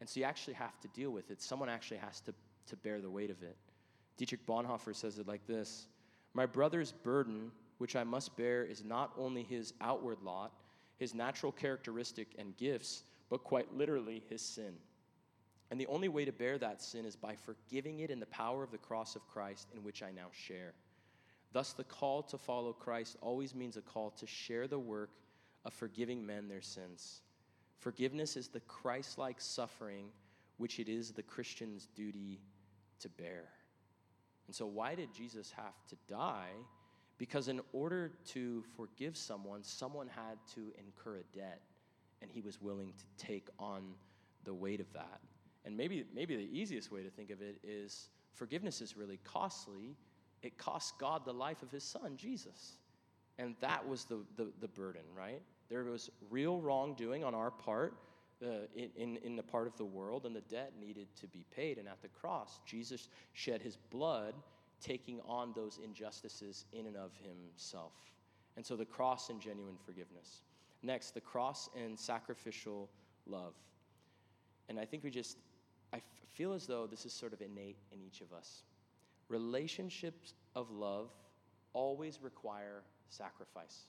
And 0.00 0.08
so 0.08 0.20
you 0.20 0.26
actually 0.26 0.54
have 0.54 0.78
to 0.80 0.88
deal 0.88 1.10
with 1.10 1.30
it. 1.30 1.42
Someone 1.42 1.68
actually 1.68 1.96
has 1.98 2.20
to, 2.20 2.34
to 2.68 2.76
bear 2.76 3.00
the 3.00 3.10
weight 3.10 3.30
of 3.30 3.42
it. 3.42 3.56
Dietrich 4.16 4.46
Bonhoeffer 4.46 4.94
says 4.94 5.18
it 5.18 5.26
like 5.26 5.46
this 5.46 5.86
My 6.34 6.46
brother's 6.46 6.92
burden, 6.92 7.50
which 7.78 7.96
I 7.96 8.04
must 8.04 8.36
bear, 8.36 8.64
is 8.64 8.84
not 8.84 9.12
only 9.18 9.42
his 9.42 9.72
outward 9.80 10.18
lot, 10.22 10.52
his 10.96 11.14
natural 11.14 11.52
characteristic 11.52 12.28
and 12.38 12.56
gifts, 12.56 13.02
but 13.30 13.44
quite 13.44 13.74
literally 13.74 14.22
his 14.28 14.42
sin. 14.42 14.74
And 15.70 15.80
the 15.80 15.86
only 15.86 16.08
way 16.08 16.24
to 16.24 16.32
bear 16.32 16.58
that 16.58 16.82
sin 16.82 17.04
is 17.04 17.16
by 17.16 17.34
forgiving 17.34 18.00
it 18.00 18.10
in 18.10 18.20
the 18.20 18.26
power 18.26 18.62
of 18.62 18.70
the 18.70 18.78
cross 18.78 19.16
of 19.16 19.26
Christ, 19.26 19.68
in 19.74 19.82
which 19.82 20.02
I 20.02 20.10
now 20.10 20.28
share. 20.32 20.74
Thus, 21.52 21.72
the 21.72 21.84
call 21.84 22.22
to 22.24 22.38
follow 22.38 22.72
Christ 22.72 23.16
always 23.20 23.54
means 23.54 23.76
a 23.76 23.80
call 23.80 24.10
to 24.10 24.26
share 24.26 24.66
the 24.66 24.78
work 24.78 25.10
of 25.64 25.72
forgiving 25.72 26.24
men 26.24 26.48
their 26.48 26.60
sins. 26.60 27.22
Forgiveness 27.78 28.36
is 28.36 28.48
the 28.48 28.60
Christ 28.60 29.18
like 29.18 29.40
suffering 29.40 30.06
which 30.56 30.78
it 30.78 30.88
is 30.88 31.12
the 31.12 31.22
Christian's 31.22 31.86
duty 31.94 32.40
to 33.00 33.08
bear. 33.08 33.44
And 34.46 34.54
so, 34.54 34.66
why 34.66 34.94
did 34.94 35.12
Jesus 35.12 35.52
have 35.56 35.86
to 35.88 35.96
die? 36.08 36.52
Because 37.18 37.48
in 37.48 37.60
order 37.72 38.12
to 38.28 38.64
forgive 38.76 39.16
someone, 39.16 39.62
someone 39.62 40.08
had 40.08 40.38
to 40.54 40.72
incur 40.78 41.18
a 41.18 41.36
debt, 41.36 41.60
and 42.20 42.30
he 42.30 42.40
was 42.40 42.60
willing 42.60 42.92
to 42.92 43.26
take 43.26 43.48
on 43.58 43.94
the 44.44 44.54
weight 44.54 44.80
of 44.80 44.92
that. 44.92 45.20
And 45.64 45.76
maybe, 45.76 46.04
maybe 46.14 46.36
the 46.36 46.58
easiest 46.58 46.90
way 46.90 47.02
to 47.02 47.10
think 47.10 47.30
of 47.30 47.40
it 47.40 47.58
is 47.62 48.08
forgiveness 48.34 48.80
is 48.80 48.96
really 48.96 49.18
costly. 49.24 49.96
It 50.42 50.58
cost 50.58 50.98
God 50.98 51.24
the 51.24 51.32
life 51.32 51.62
of 51.62 51.70
his 51.70 51.84
son, 51.84 52.16
Jesus. 52.16 52.78
And 53.38 53.54
that 53.60 53.86
was 53.86 54.04
the, 54.04 54.18
the, 54.36 54.52
the 54.60 54.68
burden, 54.68 55.02
right? 55.16 55.40
There 55.68 55.84
was 55.84 56.10
real 56.30 56.60
wrongdoing 56.60 57.24
on 57.24 57.34
our 57.34 57.50
part 57.50 57.94
uh, 58.44 58.66
in, 58.74 58.90
in, 58.96 59.16
in 59.18 59.36
the 59.36 59.42
part 59.42 59.66
of 59.66 59.76
the 59.76 59.84
world, 59.84 60.26
and 60.26 60.36
the 60.36 60.42
debt 60.42 60.72
needed 60.78 61.06
to 61.20 61.26
be 61.26 61.46
paid. 61.54 61.78
And 61.78 61.88
at 61.88 62.02
the 62.02 62.08
cross, 62.08 62.60
Jesus 62.66 63.08
shed 63.32 63.62
his 63.62 63.76
blood 63.90 64.34
taking 64.84 65.20
on 65.26 65.52
those 65.54 65.78
injustices 65.82 66.66
in 66.72 66.86
and 66.86 66.96
of 66.96 67.12
himself. 67.16 67.92
And 68.56 68.64
so 68.64 68.76
the 68.76 68.84
cross 68.84 69.30
and 69.30 69.40
genuine 69.40 69.76
forgiveness. 69.84 70.42
Next, 70.82 71.12
the 71.12 71.20
cross 71.20 71.70
and 71.76 71.98
sacrificial 71.98 72.90
love. 73.26 73.54
And 74.68 74.78
I 74.78 74.84
think 74.84 75.02
we 75.02 75.10
just, 75.10 75.38
I 75.92 76.00
feel 76.34 76.52
as 76.52 76.66
though 76.66 76.86
this 76.86 77.06
is 77.06 77.12
sort 77.12 77.32
of 77.32 77.40
innate 77.40 77.78
in 77.92 78.00
each 78.02 78.20
of 78.20 78.32
us. 78.32 78.62
Relationships 79.28 80.34
of 80.54 80.70
love 80.70 81.10
always 81.72 82.20
require 82.22 82.82
sacrifice. 83.08 83.86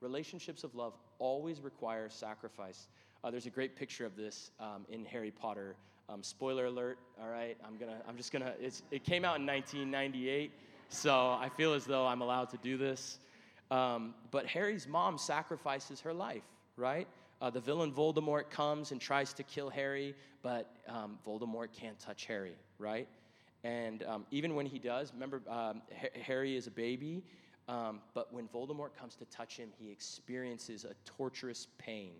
Relationships 0.00 0.64
of 0.64 0.74
love 0.74 0.94
always 1.20 1.60
require 1.60 2.08
sacrifice. 2.08 2.88
Uh, 3.22 3.30
there's 3.30 3.46
a 3.46 3.50
great 3.50 3.76
picture 3.76 4.04
of 4.04 4.16
this 4.16 4.50
um, 4.58 4.84
in 4.88 5.04
Harry 5.04 5.30
Potter 5.30 5.76
um, 6.08 6.22
spoiler 6.22 6.66
alert, 6.66 6.98
all 7.20 7.28
right? 7.28 7.56
I'm 7.66 7.76
gonna, 7.76 8.00
I'm 8.08 8.16
just 8.16 8.32
gonna, 8.32 8.52
it 8.60 9.04
came 9.04 9.24
out 9.24 9.38
in 9.38 9.46
1998, 9.46 10.52
so 10.88 11.12
I 11.12 11.48
feel 11.56 11.74
as 11.74 11.84
though 11.84 12.06
I'm 12.06 12.20
allowed 12.20 12.50
to 12.50 12.56
do 12.58 12.76
this. 12.76 13.18
Um, 13.70 14.14
but 14.30 14.46
Harry's 14.46 14.86
mom 14.86 15.16
sacrifices 15.16 16.00
her 16.02 16.12
life, 16.12 16.42
right? 16.76 17.08
Uh, 17.40 17.50
the 17.50 17.60
villain 17.60 17.92
Voldemort 17.92 18.50
comes 18.50 18.92
and 18.92 19.00
tries 19.00 19.32
to 19.34 19.42
kill 19.42 19.70
Harry, 19.70 20.14
but 20.42 20.70
um, 20.88 21.18
Voldemort 21.26 21.68
can't 21.72 21.98
touch 21.98 22.26
Harry, 22.26 22.56
right? 22.78 23.08
And 23.64 24.02
um, 24.04 24.26
even 24.30 24.54
when 24.54 24.66
he 24.66 24.78
does, 24.78 25.12
remember, 25.12 25.42
um, 25.48 25.82
Harry 26.20 26.56
is 26.56 26.66
a 26.66 26.70
baby, 26.70 27.22
um, 27.68 28.00
but 28.12 28.32
when 28.32 28.48
Voldemort 28.48 28.94
comes 28.98 29.14
to 29.16 29.24
touch 29.26 29.56
him, 29.56 29.70
he 29.78 29.90
experiences 29.90 30.84
a 30.84 30.94
torturous 31.04 31.68
pain. 31.78 32.12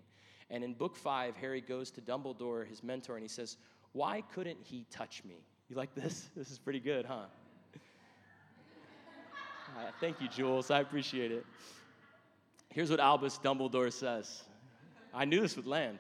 And 0.51 0.63
in 0.63 0.75
book 0.75 0.97
five, 0.97 1.35
Harry 1.37 1.61
goes 1.61 1.91
to 1.93 2.01
Dumbledore, 2.01 2.67
his 2.67 2.83
mentor, 2.83 3.17
and 3.17 3.23
he 3.23 3.29
says, 3.29 3.57
why 3.93 4.23
couldn't 4.35 4.59
he 4.63 4.87
touch 4.91 5.23
me? 5.25 5.37
You 5.69 5.77
like 5.77 5.95
this? 5.95 6.29
This 6.37 6.51
is 6.51 6.59
pretty 6.59 6.81
good, 6.81 7.07
huh? 7.07 7.25
Uh, 9.75 9.91
thank 10.01 10.21
you, 10.21 10.29
Jules. 10.29 10.71
I 10.71 10.81
appreciate 10.81 11.33
it. 11.33 11.47
Here's 12.69 12.91
what 12.91 13.01
Albus 13.01 13.39
Dumbledore 13.43 13.91
says 13.91 14.43
I 15.15 15.25
knew 15.25 15.41
this 15.41 15.57
would 15.57 15.67
land. 15.67 15.99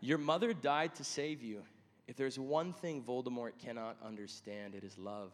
Your 0.00 0.18
mother 0.18 0.52
died 0.52 0.94
to 0.96 1.04
save 1.04 1.42
you. 1.42 1.62
If 2.06 2.16
there's 2.16 2.38
one 2.38 2.72
thing 2.72 3.02
Voldemort 3.02 3.52
cannot 3.58 3.96
understand, 4.04 4.74
it 4.74 4.84
is 4.84 4.96
love. 4.98 5.32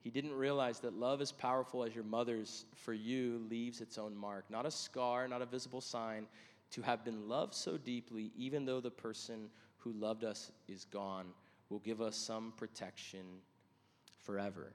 He 0.00 0.10
didn't 0.10 0.32
realize 0.32 0.80
that 0.80 0.92
love 0.92 1.20
as 1.20 1.32
powerful 1.32 1.82
as 1.82 1.94
your 1.94 2.04
mother's 2.04 2.66
for 2.74 2.92
you 2.92 3.44
leaves 3.50 3.80
its 3.80 3.98
own 3.98 4.16
mark, 4.16 4.44
not 4.50 4.66
a 4.66 4.70
scar, 4.70 5.26
not 5.26 5.42
a 5.42 5.46
visible 5.46 5.80
sign, 5.80 6.26
to 6.70 6.82
have 6.82 7.04
been 7.04 7.28
loved 7.28 7.54
so 7.54 7.76
deeply, 7.76 8.30
even 8.36 8.64
though 8.64 8.80
the 8.80 8.90
person 8.90 9.48
who 9.84 9.92
loved 9.92 10.24
us 10.24 10.50
is 10.66 10.86
gone, 10.86 11.26
will 11.68 11.78
give 11.80 12.00
us 12.00 12.16
some 12.16 12.52
protection 12.56 13.20
forever. 14.24 14.72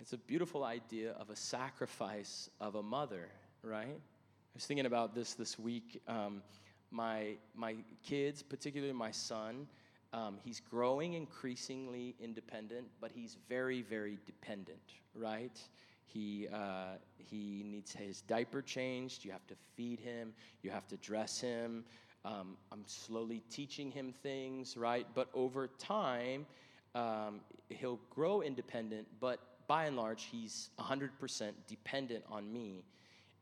It's 0.00 0.14
a 0.14 0.18
beautiful 0.18 0.64
idea 0.64 1.12
of 1.12 1.30
a 1.30 1.36
sacrifice 1.36 2.48
of 2.60 2.74
a 2.74 2.82
mother, 2.82 3.28
right? 3.62 3.86
I 3.86 4.54
was 4.54 4.66
thinking 4.66 4.86
about 4.86 5.14
this 5.14 5.34
this 5.34 5.58
week. 5.58 6.00
Um, 6.08 6.42
my, 6.90 7.36
my 7.54 7.76
kids, 8.02 8.42
particularly 8.42 8.92
my 8.92 9.10
son, 9.10 9.66
um, 10.12 10.38
he's 10.44 10.60
growing 10.60 11.14
increasingly 11.14 12.14
independent, 12.20 12.86
but 13.00 13.10
he's 13.12 13.36
very, 13.48 13.82
very 13.82 14.18
dependent, 14.24 14.94
right? 15.14 15.58
He, 16.06 16.46
uh, 16.52 16.98
he 17.16 17.64
needs 17.66 17.92
his 17.92 18.20
diaper 18.22 18.62
changed. 18.62 19.24
You 19.24 19.32
have 19.32 19.46
to 19.48 19.54
feed 19.74 19.98
him, 19.98 20.32
you 20.62 20.70
have 20.70 20.86
to 20.88 20.96
dress 20.98 21.40
him. 21.40 21.84
Um, 22.24 22.56
I'm 22.72 22.84
slowly 22.86 23.42
teaching 23.50 23.90
him 23.90 24.12
things, 24.12 24.76
right? 24.76 25.06
But 25.14 25.28
over 25.34 25.68
time, 25.78 26.46
um, 26.94 27.40
he'll 27.68 28.00
grow 28.10 28.40
independent, 28.40 29.06
but 29.20 29.40
by 29.66 29.84
and 29.84 29.96
large, 29.96 30.24
he's 30.24 30.70
100% 30.78 31.52
dependent 31.66 32.24
on 32.30 32.52
me. 32.52 32.84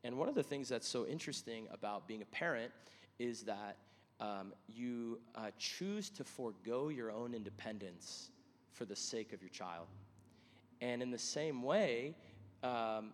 And 0.03 0.17
one 0.17 0.27
of 0.27 0.35
the 0.35 0.43
things 0.43 0.67
that's 0.69 0.87
so 0.87 1.05
interesting 1.05 1.67
about 1.71 2.07
being 2.07 2.21
a 2.21 2.25
parent 2.25 2.71
is 3.19 3.43
that 3.43 3.77
um, 4.19 4.53
you 4.67 5.19
uh, 5.35 5.51
choose 5.57 6.09
to 6.11 6.23
forego 6.23 6.89
your 6.89 7.11
own 7.11 7.33
independence 7.33 8.31
for 8.71 8.85
the 8.85 8.95
sake 8.95 9.33
of 9.33 9.41
your 9.41 9.49
child. 9.49 9.87
And 10.81 11.01
in 11.01 11.11
the 11.11 11.19
same 11.19 11.61
way, 11.63 12.15
um, 12.63 13.11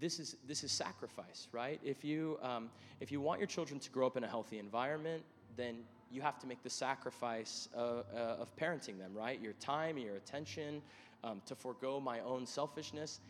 this 0.00 0.18
is 0.18 0.36
this 0.46 0.64
is 0.64 0.72
sacrifice, 0.72 1.48
right? 1.52 1.80
If 1.84 2.04
you 2.04 2.38
um, 2.42 2.70
if 3.00 3.10
you 3.10 3.20
want 3.20 3.40
your 3.40 3.46
children 3.46 3.80
to 3.80 3.90
grow 3.90 4.06
up 4.06 4.16
in 4.16 4.24
a 4.24 4.28
healthy 4.28 4.58
environment, 4.58 5.22
then 5.56 5.78
you 6.10 6.22
have 6.22 6.38
to 6.38 6.46
make 6.46 6.62
the 6.62 6.70
sacrifice 6.70 7.68
uh, 7.76 7.78
uh, 7.80 8.36
of 8.40 8.54
parenting 8.56 8.98
them, 8.98 9.12
right? 9.14 9.40
Your 9.40 9.52
time, 9.54 9.98
your 9.98 10.16
attention, 10.16 10.82
um, 11.24 11.42
to 11.46 11.54
forego 11.54 12.00
my 12.00 12.20
own 12.20 12.46
selfishness. 12.46 13.20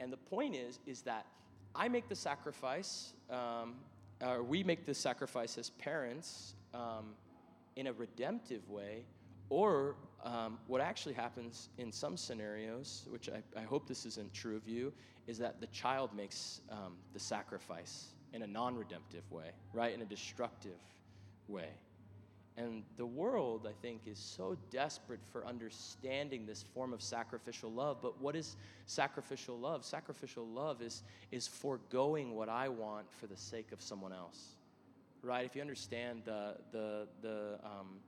And 0.00 0.12
the 0.12 0.16
point 0.16 0.54
is, 0.54 0.78
is 0.86 1.02
that 1.02 1.26
I 1.74 1.88
make 1.88 2.08
the 2.08 2.16
sacrifice, 2.16 3.12
um, 3.30 3.74
or 4.20 4.42
we 4.42 4.62
make 4.62 4.86
the 4.86 4.94
sacrifice 4.94 5.58
as 5.58 5.70
parents 5.70 6.54
um, 6.74 7.14
in 7.76 7.86
a 7.86 7.92
redemptive 7.92 8.68
way, 8.68 9.04
or 9.48 9.96
um, 10.22 10.58
what 10.66 10.80
actually 10.80 11.14
happens 11.14 11.68
in 11.78 11.90
some 11.90 12.16
scenarios, 12.16 13.06
which 13.10 13.28
I, 13.28 13.42
I, 13.58 13.64
hope 13.64 13.88
this 13.88 14.06
isn't 14.06 14.32
true 14.32 14.56
of 14.56 14.68
you, 14.68 14.92
is 15.26 15.36
that 15.38 15.60
the 15.60 15.66
child 15.68 16.10
makes 16.14 16.60
um, 16.70 16.94
the 17.12 17.18
sacrifice 17.18 18.06
in 18.32 18.42
a 18.42 18.46
non 18.46 18.76
redemptive 18.76 19.28
way, 19.30 19.50
right? 19.72 19.92
In 19.92 20.00
a 20.00 20.04
destructive 20.04 20.78
way. 21.48 21.68
And 22.56 22.82
the 22.98 23.06
world, 23.06 23.66
I 23.68 23.72
think, 23.80 24.02
is 24.06 24.18
so 24.18 24.56
desperate 24.70 25.20
for 25.32 25.46
understanding 25.46 26.44
this 26.44 26.62
form 26.62 26.92
of 26.92 27.00
sacrificial 27.00 27.72
love. 27.72 27.98
But 28.02 28.20
what 28.20 28.36
is 28.36 28.56
sacrificial 28.86 29.58
love? 29.58 29.84
Sacrificial 29.84 30.46
love 30.46 30.82
is, 30.82 31.02
is 31.30 31.48
foregoing 31.48 32.34
what 32.34 32.50
I 32.50 32.68
want 32.68 33.10
for 33.10 33.26
the 33.26 33.36
sake 33.36 33.72
of 33.72 33.80
someone 33.80 34.12
else. 34.12 34.56
Right? 35.22 35.46
If 35.46 35.56
you 35.56 35.62
understand 35.62 36.22
the, 36.26 36.56
the, 36.72 37.08
the, 37.22 37.58
um, 37.64 38.00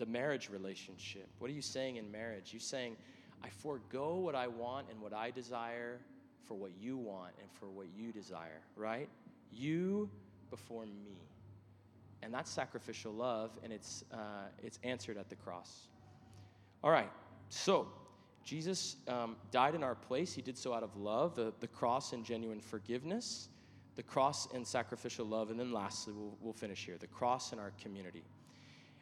the 0.00 0.06
marriage 0.06 0.48
relationship, 0.48 1.28
what 1.38 1.50
are 1.50 1.54
you 1.54 1.62
saying 1.62 1.96
in 1.96 2.10
marriage? 2.10 2.52
You're 2.52 2.60
saying, 2.60 2.96
I 3.44 3.48
forego 3.50 4.16
what 4.16 4.34
I 4.34 4.48
want 4.48 4.86
and 4.90 5.00
what 5.00 5.12
I 5.12 5.30
desire 5.30 6.00
for 6.46 6.54
what 6.54 6.72
you 6.80 6.96
want 6.96 7.34
and 7.38 7.48
for 7.52 7.66
what 7.66 7.86
you 7.94 8.10
desire, 8.10 8.62
right? 8.76 9.08
You 9.52 10.08
before 10.48 10.86
me. 10.86 11.18
And 12.22 12.32
that's 12.32 12.50
sacrificial 12.50 13.12
love, 13.12 13.50
and 13.62 13.72
it's, 13.72 14.04
uh, 14.12 14.48
it's 14.62 14.78
answered 14.84 15.18
at 15.18 15.28
the 15.28 15.36
cross. 15.36 15.88
All 16.82 16.90
right, 16.90 17.10
so 17.50 17.86
Jesus 18.42 18.96
um, 19.06 19.36
died 19.50 19.74
in 19.74 19.82
our 19.82 19.94
place. 19.94 20.32
He 20.32 20.40
did 20.40 20.56
so 20.56 20.72
out 20.72 20.82
of 20.82 20.96
love, 20.96 21.34
the, 21.34 21.52
the 21.60 21.68
cross 21.68 22.14
and 22.14 22.24
genuine 22.24 22.60
forgiveness, 22.60 23.50
the 23.96 24.02
cross 24.02 24.48
and 24.54 24.66
sacrificial 24.66 25.26
love, 25.26 25.50
and 25.50 25.60
then 25.60 25.72
lastly, 25.72 26.14
we'll, 26.14 26.36
we'll 26.40 26.54
finish 26.54 26.86
here 26.86 26.96
the 26.98 27.06
cross 27.06 27.52
and 27.52 27.60
our 27.60 27.72
community. 27.82 28.24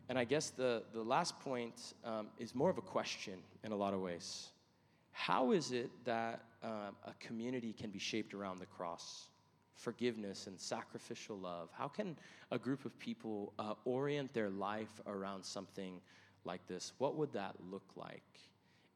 And 0.09 0.19
I 0.19 0.25
guess 0.25 0.51
the, 0.51 0.83
the 0.93 1.03
last 1.03 1.39
point 1.41 1.95
um, 2.05 2.29
is 2.39 2.55
more 2.55 2.71
of 2.71 2.79
a 2.79 2.83
question 2.83 3.35
in 3.65 3.73
a 3.73 3.77
lot 3.77 3.93
of 3.93 4.01
ways. 4.01 4.49
How 5.13 5.53
is 5.53 5.73
it 5.73 5.91
that 6.05 6.43
um, 6.63 6.97
a 7.05 7.13
community 7.21 7.73
can 7.73 7.91
be 7.91 7.99
shaped 7.99 8.35
around 8.35 8.59
the 8.59 8.67
cross? 8.67 9.29
forgiveness 9.79 10.49
and 10.49 10.59
sacrificial 10.59 11.39
love? 11.39 11.69
How 11.73 11.89
can 11.89 12.17
a 12.51 12.59
group 12.59 12.85
of 12.85 12.99
people 12.99 13.53
uh, 13.59 13.75
orient 13.85 14.35
their 14.35 14.51
life 14.51 15.01
around 15.07 15.45
something 15.45 16.01
like 16.45 16.67
this? 16.67 16.93
What 16.99 17.17
would 17.17 17.33
that 17.33 17.55
look 17.71 17.87
like? 17.97 18.23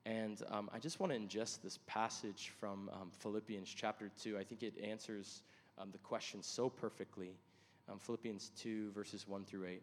And 0.04 0.42
um, 0.50 0.68
I 0.74 0.80
just 0.80 0.98
want 0.98 1.12
to 1.12 1.18
ingest 1.18 1.62
this 1.62 1.78
passage 1.86 2.52
from 2.58 2.90
um, 2.92 3.10
Philippians 3.20 3.68
chapter 3.68 4.10
2. 4.20 4.36
I 4.36 4.42
think 4.42 4.64
it 4.64 4.74
answers 4.82 5.42
um, 5.78 5.90
the 5.92 5.98
question 5.98 6.42
so 6.42 6.68
perfectly. 6.68 7.36
Um, 7.88 8.00
Philippians 8.00 8.50
2, 8.58 8.90
verses 8.90 9.28
1 9.28 9.44
through 9.44 9.66
8. 9.66 9.82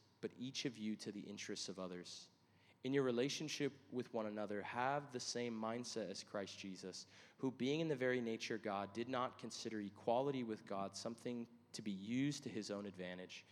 but 0.21 0.31
each 0.39 0.65
of 0.65 0.77
you 0.77 0.95
to 0.97 1.11
the 1.11 1.21
interests 1.21 1.67
of 1.67 1.79
others. 1.79 2.27
In 2.83 2.93
your 2.93 3.03
relationship 3.03 3.73
with 3.91 4.11
one 4.13 4.25
another, 4.25 4.63
have 4.63 5.03
the 5.11 5.19
same 5.19 5.53
mindset 5.53 6.09
as 6.09 6.23
Christ 6.23 6.57
Jesus, 6.57 7.05
who, 7.37 7.51
being 7.51 7.79
in 7.79 7.87
the 7.87 7.95
very 7.95 8.21
nature 8.21 8.55
of 8.55 8.63
God, 8.63 8.91
did 8.93 9.07
not 9.07 9.37
consider 9.37 9.81
equality 9.81 10.43
with 10.43 10.65
God 10.65 10.95
something 10.95 11.45
to 11.73 11.81
be 11.81 11.91
used 11.91 12.43
to 12.43 12.49
his 12.49 12.71
own 12.71 12.85
advantage. 12.85 13.45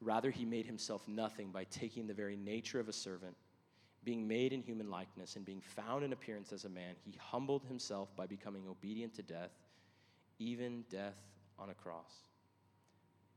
Rather, 0.00 0.30
he 0.30 0.44
made 0.44 0.66
himself 0.66 1.06
nothing 1.08 1.50
by 1.50 1.64
taking 1.64 2.06
the 2.06 2.14
very 2.14 2.36
nature 2.36 2.78
of 2.78 2.88
a 2.88 2.92
servant. 2.92 3.36
Being 4.04 4.26
made 4.26 4.52
in 4.52 4.62
human 4.62 4.88
likeness 4.88 5.36
and 5.36 5.44
being 5.44 5.60
found 5.60 6.04
in 6.04 6.12
appearance 6.12 6.52
as 6.52 6.64
a 6.64 6.70
man, 6.70 6.94
he 7.04 7.18
humbled 7.20 7.64
himself 7.66 8.14
by 8.16 8.26
becoming 8.26 8.66
obedient 8.68 9.14
to 9.14 9.22
death, 9.22 9.50
even 10.38 10.84
death 10.88 11.18
on 11.58 11.70
a 11.70 11.74
cross. 11.74 12.12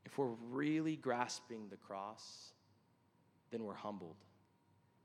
If 0.05 0.17
we're 0.17 0.35
really 0.49 0.95
grasping 0.95 1.67
the 1.69 1.77
cross, 1.77 2.53
then 3.53 3.63
we're 3.63 3.73
humbled 3.73 4.17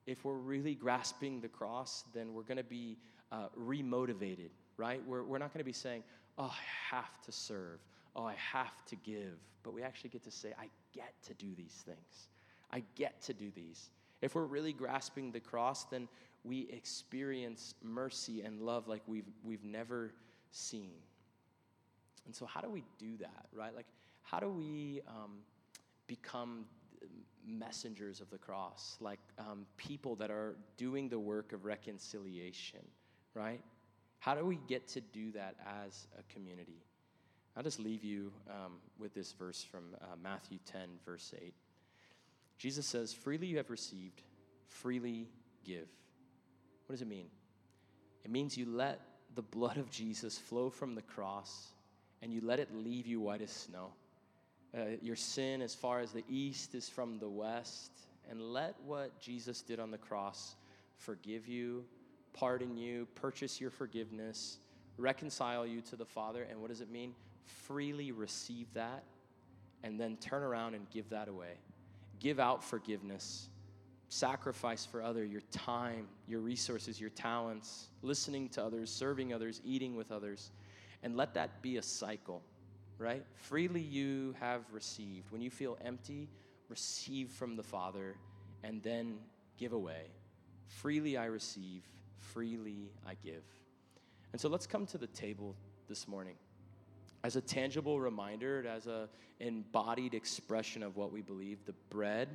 if 0.08 0.24
we're 0.24 0.32
really 0.32 0.74
grasping 0.74 1.38
the 1.38 1.48
cross, 1.48 2.04
then 2.14 2.32
we're 2.32 2.42
going 2.42 2.56
to 2.56 2.64
be 2.64 2.96
uh, 3.30 3.48
remotivated, 3.60 4.48
right? 4.78 5.02
We're, 5.06 5.22
we're 5.22 5.36
not 5.36 5.52
going 5.52 5.60
to 5.60 5.66
be 5.66 5.72
saying, 5.74 6.02
oh, 6.38 6.50
I 6.50 6.96
have 6.96 7.20
to 7.26 7.30
serve, 7.30 7.80
oh, 8.16 8.24
I 8.24 8.34
have 8.34 8.86
to 8.86 8.96
give, 8.96 9.34
but 9.62 9.74
we 9.74 9.82
actually 9.82 10.08
get 10.08 10.24
to 10.24 10.30
say, 10.30 10.54
I 10.58 10.68
get 10.94 11.12
to 11.26 11.34
do 11.34 11.54
these 11.54 11.82
things. 11.84 12.28
I 12.72 12.84
get 12.94 13.20
to 13.22 13.34
do 13.34 13.50
these. 13.54 13.90
If 14.22 14.34
we're 14.34 14.46
really 14.46 14.72
grasping 14.72 15.30
the 15.30 15.40
cross, 15.40 15.84
then 15.84 16.08
we 16.42 16.70
experience 16.72 17.74
mercy 17.82 18.40
and 18.40 18.62
love 18.62 18.88
like 18.88 19.02
we've, 19.06 19.28
we've 19.44 19.64
never 19.64 20.14
seen. 20.52 20.94
And 22.24 22.34
so, 22.34 22.46
how 22.46 22.62
do 22.62 22.70
we 22.70 22.82
do 22.98 23.18
that, 23.18 23.46
right? 23.54 23.74
Like, 23.74 23.86
how 24.22 24.40
do 24.40 24.48
we 24.48 25.02
um, 25.06 25.38
become 26.06 26.64
messengers 27.46 28.20
of 28.20 28.30
the 28.30 28.38
cross, 28.38 28.96
like 29.00 29.20
um, 29.38 29.66
people 29.76 30.14
that 30.16 30.30
are 30.30 30.56
doing 30.76 31.08
the 31.08 31.18
work 31.18 31.52
of 31.52 31.64
reconciliation, 31.64 32.80
right? 33.34 33.60
How 34.18 34.34
do 34.34 34.44
we 34.44 34.58
get 34.68 34.88
to 34.88 35.00
do 35.00 35.32
that 35.32 35.56
as 35.84 36.06
a 36.18 36.22
community? 36.32 36.82
I'll 37.56 37.62
just 37.62 37.80
leave 37.80 38.04
you 38.04 38.32
um, 38.48 38.74
with 38.98 39.14
this 39.14 39.32
verse 39.32 39.62
from 39.62 39.96
uh, 40.00 40.06
Matthew 40.22 40.58
10, 40.64 40.80
verse 41.04 41.34
8. 41.40 41.54
Jesus 42.58 42.86
says, 42.86 43.12
Freely 43.12 43.46
you 43.46 43.56
have 43.56 43.70
received, 43.70 44.22
freely 44.66 45.28
give. 45.64 45.88
What 46.86 46.94
does 46.94 47.02
it 47.02 47.08
mean? 47.08 47.26
It 48.24 48.30
means 48.30 48.56
you 48.56 48.66
let 48.66 49.00
the 49.34 49.42
blood 49.42 49.76
of 49.76 49.90
Jesus 49.90 50.38
flow 50.38 50.70
from 50.70 50.94
the 50.94 51.02
cross 51.02 51.68
and 52.22 52.32
you 52.32 52.40
let 52.42 52.58
it 52.58 52.74
leave 52.74 53.06
you 53.06 53.20
white 53.20 53.42
as 53.42 53.50
snow 53.50 53.92
uh, 54.78 54.96
your 55.02 55.16
sin 55.16 55.62
as 55.62 55.74
far 55.74 56.00
as 56.00 56.12
the 56.12 56.24
east 56.28 56.74
is 56.74 56.88
from 56.88 57.18
the 57.18 57.28
west, 57.28 57.90
and 58.30 58.40
let 58.40 58.74
what 58.84 59.20
Jesus 59.20 59.62
did 59.62 59.80
on 59.80 59.90
the 59.90 59.98
cross 59.98 60.54
forgive 60.96 61.48
you, 61.48 61.84
pardon 62.32 62.76
you, 62.76 63.06
purchase 63.14 63.60
your 63.60 63.70
forgiveness, 63.70 64.58
reconcile 64.96 65.66
you 65.66 65.80
to 65.82 65.96
the 65.96 66.04
Father. 66.04 66.46
And 66.48 66.60
what 66.60 66.68
does 66.68 66.80
it 66.80 66.90
mean? 66.90 67.14
freely 67.48 68.12
receive 68.12 68.72
that 68.74 69.02
and 69.82 69.98
then 69.98 70.16
turn 70.16 70.42
around 70.42 70.74
and 70.74 70.88
give 70.90 71.08
that 71.10 71.28
away. 71.28 71.54
Give 72.18 72.40
out 72.40 72.64
forgiveness, 72.64 73.48
sacrifice 74.08 74.84
for 74.84 75.02
other 75.02 75.24
your 75.24 75.42
time, 75.52 76.08
your 76.26 76.40
resources, 76.40 77.00
your 77.00 77.10
talents, 77.10 77.88
listening 78.02 78.48
to 78.50 78.64
others, 78.64 78.90
serving 78.90 79.32
others, 79.32 79.60
eating 79.64 79.94
with 79.96 80.10
others, 80.10 80.50
and 81.02 81.16
let 81.16 81.34
that 81.34 81.62
be 81.62 81.76
a 81.76 81.82
cycle, 81.82 82.42
right? 82.98 83.24
Freely 83.34 83.80
you 83.80 84.34
have 84.40 84.62
received. 84.72 85.30
When 85.30 85.40
you 85.40 85.50
feel 85.50 85.78
empty, 85.84 86.28
receive 86.68 87.30
from 87.30 87.56
the 87.56 87.62
Father 87.62 88.16
and 88.62 88.82
then 88.82 89.18
give 89.56 89.72
away. 89.72 90.06
Freely 90.66 91.16
I 91.16 91.26
receive, 91.26 91.82
freely 92.18 92.90
I 93.06 93.14
give. 93.22 93.44
And 94.32 94.40
so 94.40 94.48
let's 94.48 94.66
come 94.66 94.86
to 94.86 94.98
the 94.98 95.06
table 95.06 95.54
this 95.88 96.06
morning 96.06 96.34
as 97.24 97.36
a 97.36 97.40
tangible 97.40 98.00
reminder, 98.00 98.66
as 98.66 98.86
a 98.86 99.08
embodied 99.40 100.14
expression 100.14 100.82
of 100.82 100.96
what 100.96 101.12
we 101.12 101.22
believe. 101.22 101.64
The 101.64 101.74
bread, 101.90 102.28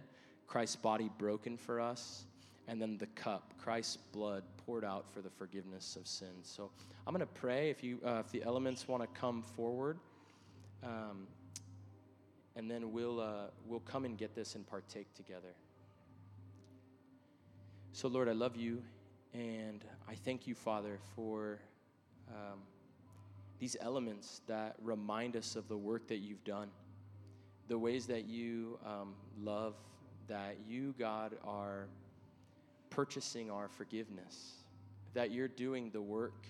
Christ's 0.48 0.76
body 0.76 1.10
broken 1.18 1.58
for 1.58 1.80
us, 1.80 2.26
and 2.68 2.82
then 2.82 2.98
the 2.98 3.08
cup, 3.08 3.54
Christ's 3.58 3.98
blood 4.12 4.44
poured 4.66 4.84
out 4.84 5.06
for 5.14 5.22
the 5.22 5.30
forgiveness 5.30 5.96
of 5.96 6.08
sins. 6.08 6.52
So 6.54 6.72
I'm 7.06 7.14
going 7.14 7.26
to 7.26 7.34
pray 7.34 7.70
if 7.70 7.84
you 7.84 8.00
uh, 8.06 8.22
if 8.26 8.32
the 8.32 8.44
elements 8.44 8.88
want 8.88 9.04
to 9.04 9.20
come 9.20 9.42
forward, 9.42 10.00
um, 10.84 11.28
and 12.56 12.70
then 12.70 12.92
we'll 12.92 13.20
uh, 13.20 13.48
we'll 13.66 13.80
come 13.80 14.06
and 14.06 14.18
get 14.18 14.36
this 14.36 14.56
and 14.56 14.66
partake 14.68 15.14
together. 15.14 15.56
So 17.92 18.08
Lord, 18.08 18.28
I 18.28 18.34
love 18.34 18.56
you, 18.56 18.84
and 19.34 19.84
I 20.08 20.16
thank 20.16 20.48
you, 20.48 20.56
Father, 20.56 21.00
for. 21.16 21.60
Um, 22.30 22.60
these 23.64 23.78
elements 23.80 24.42
that 24.46 24.76
remind 24.82 25.38
us 25.38 25.56
of 25.56 25.70
the 25.70 25.78
work 25.78 26.06
that 26.10 26.18
you've 26.18 26.44
done, 26.44 26.70
the 27.70 27.78
ways 27.78 28.06
that 28.08 28.26
you 28.26 28.78
um, 28.86 29.16
love, 29.42 29.76
that 30.28 30.58
you, 30.68 30.94
God, 31.00 31.38
are 31.46 31.88
purchasing 32.90 33.50
our 33.50 33.70
forgiveness, 33.70 34.66
that 35.14 35.32
you're 35.32 35.48
doing 35.48 35.92
the 35.92 36.02
work, 36.02 36.46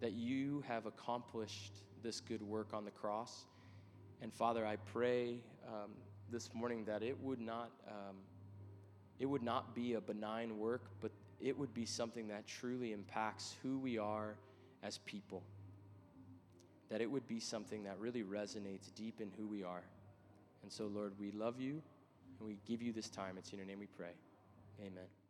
that 0.00 0.12
you 0.12 0.62
have 0.68 0.84
accomplished 0.84 1.72
this 2.02 2.20
good 2.20 2.42
work 2.42 2.74
on 2.74 2.84
the 2.84 2.90
cross. 2.90 3.46
And 4.22 4.32
Father, 4.32 4.66
I 4.66 4.76
pray 4.76 5.38
um, 5.66 5.90
this 6.30 6.52
morning 6.54 6.84
that 6.86 7.02
it 7.02 7.20
would 7.22 7.40
not. 7.40 7.70
Um, 7.88 8.16
it 9.20 9.26
would 9.26 9.44
not 9.44 9.76
be 9.76 9.94
a 9.94 10.00
benign 10.00 10.58
work, 10.58 10.82
but 11.00 11.12
it 11.40 11.56
would 11.56 11.72
be 11.72 11.86
something 11.86 12.26
that 12.28 12.48
truly 12.48 12.92
impacts 12.92 13.54
who 13.62 13.78
we 13.78 13.96
are 13.96 14.34
as 14.82 14.98
people 14.98 15.44
that 16.94 17.00
it 17.00 17.10
would 17.10 17.26
be 17.26 17.40
something 17.40 17.82
that 17.84 17.98
really 17.98 18.22
resonates 18.22 18.94
deep 18.94 19.20
in 19.20 19.30
who 19.36 19.48
we 19.48 19.64
are. 19.64 19.82
And 20.62 20.70
so, 20.70 20.86
Lord, 20.86 21.14
we 21.18 21.30
love 21.32 21.60
you 21.60 21.82
and 22.38 22.48
we 22.48 22.58
give 22.66 22.82
you 22.82 22.92
this 22.92 23.08
time. 23.08 23.36
It's 23.38 23.50
in 23.50 23.58
your 23.58 23.66
name 23.66 23.80
we 23.80 23.86
pray. 23.86 24.12
Amen. 24.80 25.23